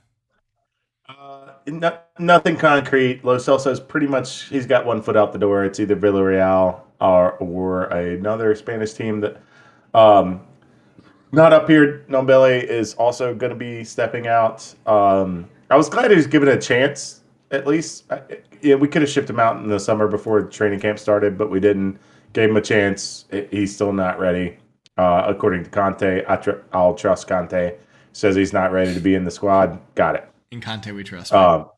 Uh, 1.20 1.54
no, 1.68 1.98
nothing 2.20 2.56
concrete. 2.58 3.24
Lo 3.26 3.38
Celso's 3.38 3.80
pretty 3.80 4.08
much 4.08 4.44
he's 4.50 4.66
got 4.66 4.86
one 4.86 5.02
foot 5.02 5.18
out 5.18 5.34
the 5.34 5.40
door. 5.40 5.66
It's 5.66 5.80
either 5.80 5.96
Villarreal 5.96 6.82
or 7.00 7.34
or 7.34 7.84
another 7.86 8.56
Spanish 8.56 8.94
team 8.94 9.20
that 9.22 9.42
um 9.94 10.42
not 11.32 11.54
up 11.54 11.68
here. 11.68 12.06
Ndombele 12.10 12.64
is 12.64 12.94
also 12.96 13.34
going 13.34 13.52
to 13.52 13.56
be 13.56 13.84
stepping 13.84 14.28
out. 14.28 14.74
Um, 14.86 15.50
I 15.70 15.78
was 15.78 15.90
glad 15.90 16.12
he 16.12 16.18
was 16.18 16.28
given 16.28 16.50
a 16.50 16.60
chance 16.60 17.22
at 17.52 17.66
least. 17.66 18.12
I, 18.12 18.22
yeah, 18.62 18.76
we 18.76 18.88
could 18.88 19.02
have 19.02 19.10
shipped 19.10 19.30
him 19.30 19.40
out 19.40 19.58
in 19.58 19.68
the 19.68 19.80
summer 19.80 20.08
before 20.08 20.42
training 20.44 20.80
camp 20.80 21.00
started, 21.00 21.38
but 21.38 21.50
we 21.50 21.60
didn't. 21.60 22.00
Gave 22.34 22.50
him 22.50 22.56
a 22.56 22.62
chance. 22.62 23.26
He's 23.50 23.76
still 23.76 23.92
not 23.92 24.18
ready, 24.18 24.58
uh, 24.98 25.24
according 25.28 25.66
to 25.66 25.70
Conte. 25.70 26.24
I'll 26.72 26.94
trust 26.96 27.28
Conte. 27.28 27.74
Says 28.14 28.38
he's 28.38 28.54
not 28.54 28.72
ready 28.72 28.94
to 28.94 29.02
be 29.02 29.16
in 29.16 29.26
the 29.26 29.32
squad. 29.32 29.78
Got 29.96 30.16
it. 30.16 30.31
In 30.52 30.62
Conte, 30.62 30.92
we 30.92 31.04
trust. 31.04 31.32
right? 31.32 31.56
Um, 31.56 31.70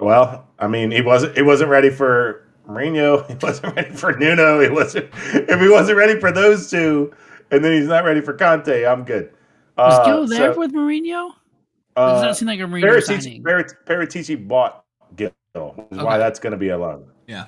well, 0.00 0.48
I 0.58 0.66
mean, 0.66 0.90
he 0.90 1.00
wasn't. 1.00 1.36
He 1.36 1.42
wasn't 1.42 1.70
ready 1.70 1.90
for 1.90 2.46
Mourinho. 2.68 3.26
He 3.28 3.34
wasn't 3.44 3.76
ready 3.76 3.90
for 3.94 4.12
Nuno. 4.16 4.60
He 4.60 4.68
wasn't. 4.68 5.08
If 5.14 5.60
he 5.60 5.68
wasn't 5.68 5.98
ready 5.98 6.18
for 6.18 6.32
those 6.32 6.70
two, 6.70 7.12
and 7.50 7.64
then 7.64 7.72
he's 7.72 7.86
not 7.88 8.04
ready 8.04 8.20
for 8.20 8.34
Conte, 8.34 8.84
I'm 8.84 9.04
good. 9.04 9.32
Was 9.76 9.98
Uh, 10.00 10.04
Gil 10.04 10.26
there 10.26 10.52
so, 10.52 10.58
with 10.58 10.72
Mourinho? 10.72 11.30
Does 11.96 12.18
uh, 12.18 12.20
that 12.22 12.36
seem 12.36 12.48
like 12.48 12.58
a 12.58 12.64
Mourinho 12.64 12.84
Paratici, 12.84 13.22
signing? 13.22 13.42
Parat- 13.44 13.74
Paratici 13.86 14.48
bought 14.48 14.84
Gil, 15.14 15.30
which 15.54 15.86
is 15.92 15.98
why 16.04 16.18
that's 16.18 16.40
going 16.40 16.50
to 16.52 16.56
be 16.56 16.70
a 16.70 16.78
loan. 16.78 17.06
yeah. 17.26 17.46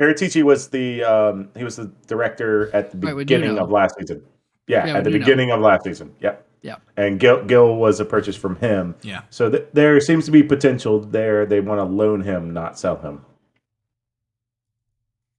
Paratici 0.00 0.42
was 0.42 0.68
the 0.68 1.02
um, 1.04 1.48
he 1.56 1.64
was 1.64 1.76
the 1.76 1.92
director 2.06 2.70
at 2.74 2.90
the 2.90 2.96
beginning 3.14 3.50
Nuno. 3.50 3.64
of 3.64 3.70
last 3.70 3.94
season. 3.98 4.22
Yeah, 4.68 4.86
Yeah, 4.86 4.96
at 4.98 5.04
the 5.04 5.10
Nuno. 5.10 5.24
beginning 5.24 5.50
of 5.50 5.60
last 5.60 5.84
season. 5.84 6.14
Yep. 6.20 6.45
Yeah. 6.66 6.76
And 6.96 7.20
Gil, 7.20 7.44
Gil 7.44 7.76
was 7.76 8.00
a 8.00 8.04
purchase 8.04 8.34
from 8.34 8.56
him. 8.56 8.96
Yeah. 9.02 9.22
So 9.30 9.48
th- 9.48 9.68
there 9.72 10.00
seems 10.00 10.24
to 10.24 10.32
be 10.32 10.42
potential 10.42 10.98
there. 10.98 11.46
They 11.46 11.60
want 11.60 11.78
to 11.78 11.84
loan 11.84 12.22
him, 12.22 12.52
not 12.52 12.76
sell 12.76 12.96
him. 12.96 13.20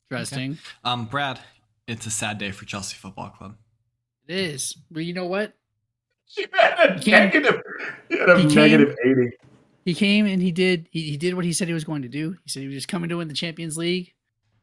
Interesting. 0.09 0.57
Um, 0.85 1.05
Brad, 1.05 1.39
it's 1.85 2.05
a 2.05 2.09
sad 2.09 2.37
day 2.37 2.51
for 2.51 2.63
Chelsea 2.65 2.95
Football 2.95 3.29
Club. 3.31 3.55
It 4.27 4.35
is. 4.37 4.77
But 4.89 5.01
you 5.01 5.13
know 5.13 5.25
what? 5.25 5.53
She 6.27 6.45
had 6.53 6.89
a 6.89 6.93
He 6.95 6.99
came- 7.11 7.11
negative, 7.13 7.61
he 8.09 8.17
had 8.17 8.29
a 8.29 8.39
he 8.39 8.47
came- 8.47 8.55
negative 8.55 8.95
80. 9.03 9.37
he 9.85 9.93
came 9.93 10.25
and 10.25 10.41
he 10.41 10.51
did 10.51 10.87
he, 10.91 11.01
he 11.11 11.17
did 11.17 11.33
what 11.33 11.45
he 11.45 11.51
said 11.53 11.67
he 11.67 11.73
was 11.73 11.83
going 11.83 12.01
to 12.03 12.09
do. 12.09 12.37
He 12.43 12.49
said 12.49 12.61
he 12.61 12.67
was 12.67 12.75
just 12.75 12.87
coming 12.87 13.09
to 13.09 13.17
win 13.17 13.27
the 13.27 13.33
Champions 13.33 13.77
League. 13.77 14.13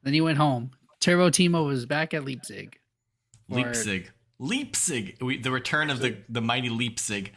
Then 0.02 0.14
he 0.14 0.20
went 0.22 0.38
home. 0.38 0.70
Turbo 1.00 1.28
Timo 1.30 1.66
was 1.66 1.84
back 1.86 2.14
at 2.14 2.24
Leipzig. 2.24 2.78
Or- 3.50 3.58
Leipzig. 3.58 4.10
Leipzig. 4.38 5.16
We, 5.20 5.38
the 5.38 5.50
return 5.50 5.90
of 5.90 6.00
the, 6.00 6.16
the 6.28 6.40
mighty 6.40 6.68
Leipzig. 6.68 7.32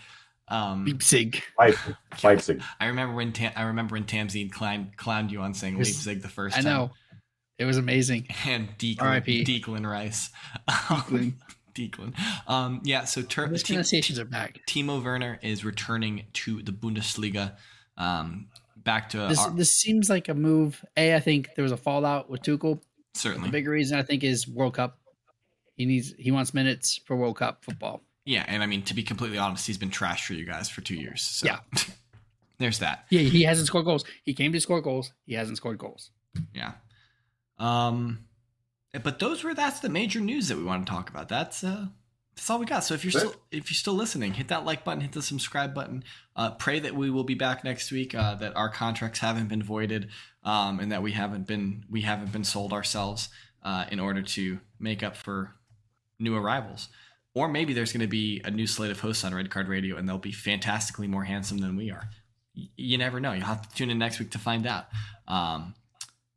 Um, 0.49 0.85
Leipzig. 0.85 1.41
Leipzig. 1.59 1.95
Leipzig. 2.23 2.61
I 2.79 2.85
remember 2.87 3.15
when 3.15 3.33
Tam, 3.33 3.51
I 3.55 3.63
remember 3.63 3.93
when 3.93 4.05
Tamzine 4.05 4.49
clowned, 4.51 4.95
clowned 4.95 5.29
you 5.29 5.41
on 5.41 5.53
saying 5.53 5.77
Yes. 5.77 5.87
Leipzig 5.87 6.21
the 6.21 6.29
first 6.29 6.57
I 6.57 6.61
time. 6.61 6.71
know. 6.73 6.91
It 7.57 7.65
was 7.65 7.77
amazing. 7.77 8.27
And 8.45 8.69
Declan, 8.77 9.45
Declan 9.45 9.85
Rice. 9.89 10.29
Declan. 10.69 11.33
Declan. 11.75 12.13
Um, 12.47 12.81
yeah, 12.83 13.03
so 13.05 13.21
Tur- 13.21 13.47
Those 13.49 13.61
Ti- 13.63 13.73
pronunciations 13.73 14.17
are 14.19 14.25
back. 14.25 14.59
Timo 14.67 15.03
Werner 15.03 15.37
is 15.43 15.63
returning 15.65 16.25
to 16.33 16.61
the 16.63 16.71
Bundesliga. 16.71 17.55
Um, 17.97 18.47
back 18.77 19.09
to 19.09 19.17
This 19.27 19.39
our, 19.39 19.51
this 19.51 19.73
seems 19.75 20.09
like 20.09 20.29
a 20.29 20.33
move. 20.33 20.83
A, 20.95 21.13
I 21.15 21.19
think 21.19 21.49
there 21.55 21.63
was 21.63 21.71
a 21.71 21.77
fallout 21.77 22.29
with 22.29 22.41
Tuchel. 22.41 22.59
Certainly. 22.59 22.81
The 23.13 23.19
certainly. 23.19 23.49
bigger 23.51 23.69
reason 23.71 23.97
I 23.99 24.03
think 24.03 24.23
is 24.23 24.47
World 24.47 24.75
Cup. 24.75 24.97
He 25.77 25.85
needs 25.85 26.13
he 26.19 26.31
wants 26.31 26.53
minutes 26.53 26.99
for 27.05 27.15
World 27.15 27.37
Cup 27.37 27.63
football. 27.63 28.03
Yeah, 28.25 28.43
and 28.45 28.61
I 28.61 28.65
mean 28.65 28.81
to 28.83 28.93
be 28.93 29.03
completely 29.03 29.37
honest, 29.37 29.65
he's 29.65 29.77
been 29.77 29.89
trash 29.91 30.25
for 30.27 30.33
you 30.33 30.43
guys 30.45 30.67
for 30.69 30.81
two 30.81 30.95
years. 30.95 31.21
So 31.21 31.45
Yeah. 31.47 31.59
there's 32.57 32.79
that. 32.79 33.05
Yeah, 33.09 33.21
he 33.21 33.43
hasn't 33.43 33.67
scored 33.67 33.85
goals. 33.85 34.03
He 34.23 34.33
came 34.33 34.51
to 34.51 34.59
score 34.59 34.81
goals. 34.81 35.13
He 35.25 35.35
hasn't 35.35 35.57
scored 35.57 35.77
goals. 35.77 36.11
Yeah. 36.53 36.73
Um 37.57 38.25
but 39.03 39.19
those 39.19 39.43
were 39.43 39.53
that's 39.53 39.79
the 39.79 39.89
major 39.89 40.19
news 40.19 40.47
that 40.47 40.57
we 40.57 40.63
want 40.63 40.85
to 40.85 40.91
talk 40.91 41.09
about. 41.09 41.29
That's 41.29 41.63
uh 41.63 41.87
that's 42.35 42.49
all 42.51 42.59
we 42.59 42.65
got. 42.67 42.83
So 42.83 42.93
if 42.93 43.03
you're 43.03 43.11
Sure. 43.11 43.21
still 43.21 43.35
if 43.51 43.69
you're 43.69 43.75
still 43.75 43.93
listening, 43.93 44.33
hit 44.33 44.47
that 44.49 44.65
like 44.65 44.83
button, 44.83 45.01
hit 45.01 45.11
the 45.11 45.21
subscribe 45.21 45.73
button. 45.73 46.03
Uh 46.35 46.51
pray 46.51 46.79
that 46.79 46.95
we 46.95 47.09
will 47.09 47.23
be 47.23 47.35
back 47.35 47.63
next 47.63 47.91
week, 47.91 48.13
uh 48.15 48.35
that 48.35 48.55
our 48.55 48.69
contracts 48.69 49.19
haven't 49.19 49.47
been 49.47 49.63
voided, 49.63 50.09
um 50.43 50.79
and 50.79 50.91
that 50.91 51.01
we 51.03 51.11
haven't 51.13 51.47
been 51.47 51.85
we 51.89 52.01
haven't 52.01 52.31
been 52.31 52.43
sold 52.43 52.73
ourselves 52.73 53.29
uh 53.63 53.85
in 53.91 53.99
order 53.99 54.21
to 54.21 54.59
make 54.79 55.01
up 55.03 55.15
for 55.15 55.53
new 56.19 56.35
arrivals. 56.35 56.89
Or 57.33 57.47
maybe 57.47 57.73
there's 57.73 57.91
going 57.91 58.01
to 58.01 58.07
be 58.07 58.41
a 58.45 58.51
new 58.51 58.65
slate 58.65 58.91
of 58.91 58.99
hosts 58.99 59.23
on 59.23 59.33
Red 59.33 59.51
Card 59.51 59.67
Radio 59.67 59.95
and 59.95 60.09
they'll 60.09 60.17
be 60.17 60.31
fantastically 60.31 61.07
more 61.07 61.23
handsome 61.23 61.59
than 61.59 61.75
we 61.75 61.91
are. 61.91 62.09
You 62.53 62.97
never 62.97 63.19
know. 63.19 63.33
You'll 63.33 63.45
have 63.45 63.69
to 63.69 63.75
tune 63.75 63.91
in 63.91 63.99
next 63.99 64.19
week 64.19 64.31
to 64.31 64.39
find 64.39 64.65
out. 64.65 64.87
Um, 65.27 65.75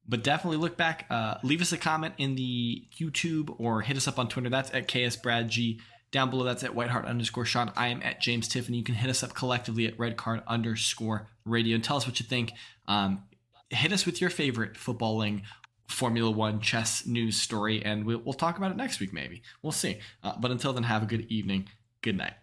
but 0.07 0.23
definitely 0.23 0.59
look 0.59 0.77
back. 0.77 1.07
Uh, 1.09 1.37
leave 1.43 1.63
us 1.63 1.73
a 1.73 1.79
comment 1.79 2.15
in 2.19 2.35
the 2.35 2.85
YouTube 2.99 3.55
or 3.59 3.81
hit 3.81 3.97
us 3.97 4.09
up 4.09 4.19
on 4.19 4.29
Twitter. 4.29 4.51
That's 4.51 4.71
at 4.75 4.89
KSBradG. 4.89 5.79
Down 6.11 6.29
below, 6.29 6.45
that's 6.45 6.65
at 6.65 6.73
WhiteHart 6.73 7.07
underscore 7.07 7.45
Sean. 7.45 7.71
I 7.77 7.87
am 7.89 8.03
at 8.03 8.21
James 8.21 8.49
Tiffany. 8.49 8.79
You 8.79 8.85
can 8.85 8.97
hit 8.97 9.09
us 9.09 9.23
up 9.23 9.33
collectively 9.33 9.87
at 9.87 9.97
Redcard 9.97 10.45
underscore 10.49 11.29
Radio 11.45 11.77
and 11.77 11.85
tell 11.85 11.97
us 11.97 12.07
what 12.07 12.19
you 12.19 12.27
think. 12.27 12.53
Um, 12.89 13.23
hit 13.71 13.93
us 13.93 14.05
with 14.05 14.21
your 14.21 14.31
favorite 14.31 14.75
footballing 14.75 15.43
Formula 15.91 16.31
One 16.31 16.61
chess 16.61 17.07
news 17.07 17.37
story, 17.37 17.85
and 17.85 18.05
we'll, 18.05 18.19
we'll 18.25 18.35
talk 18.35 18.59
about 18.59 18.71
it 18.71 18.77
next 18.77 19.01
week, 19.01 19.13
maybe. 19.13 19.43
We'll 19.63 19.73
see. 19.73 19.99
Uh, 20.23 20.35
but 20.39 20.51
until 20.51 20.73
then, 20.73 20.85
have 20.85 21.03
a 21.03 21.07
good 21.07 21.27
evening. 21.31 21.69
Good 22.03 22.17
night. 22.17 22.35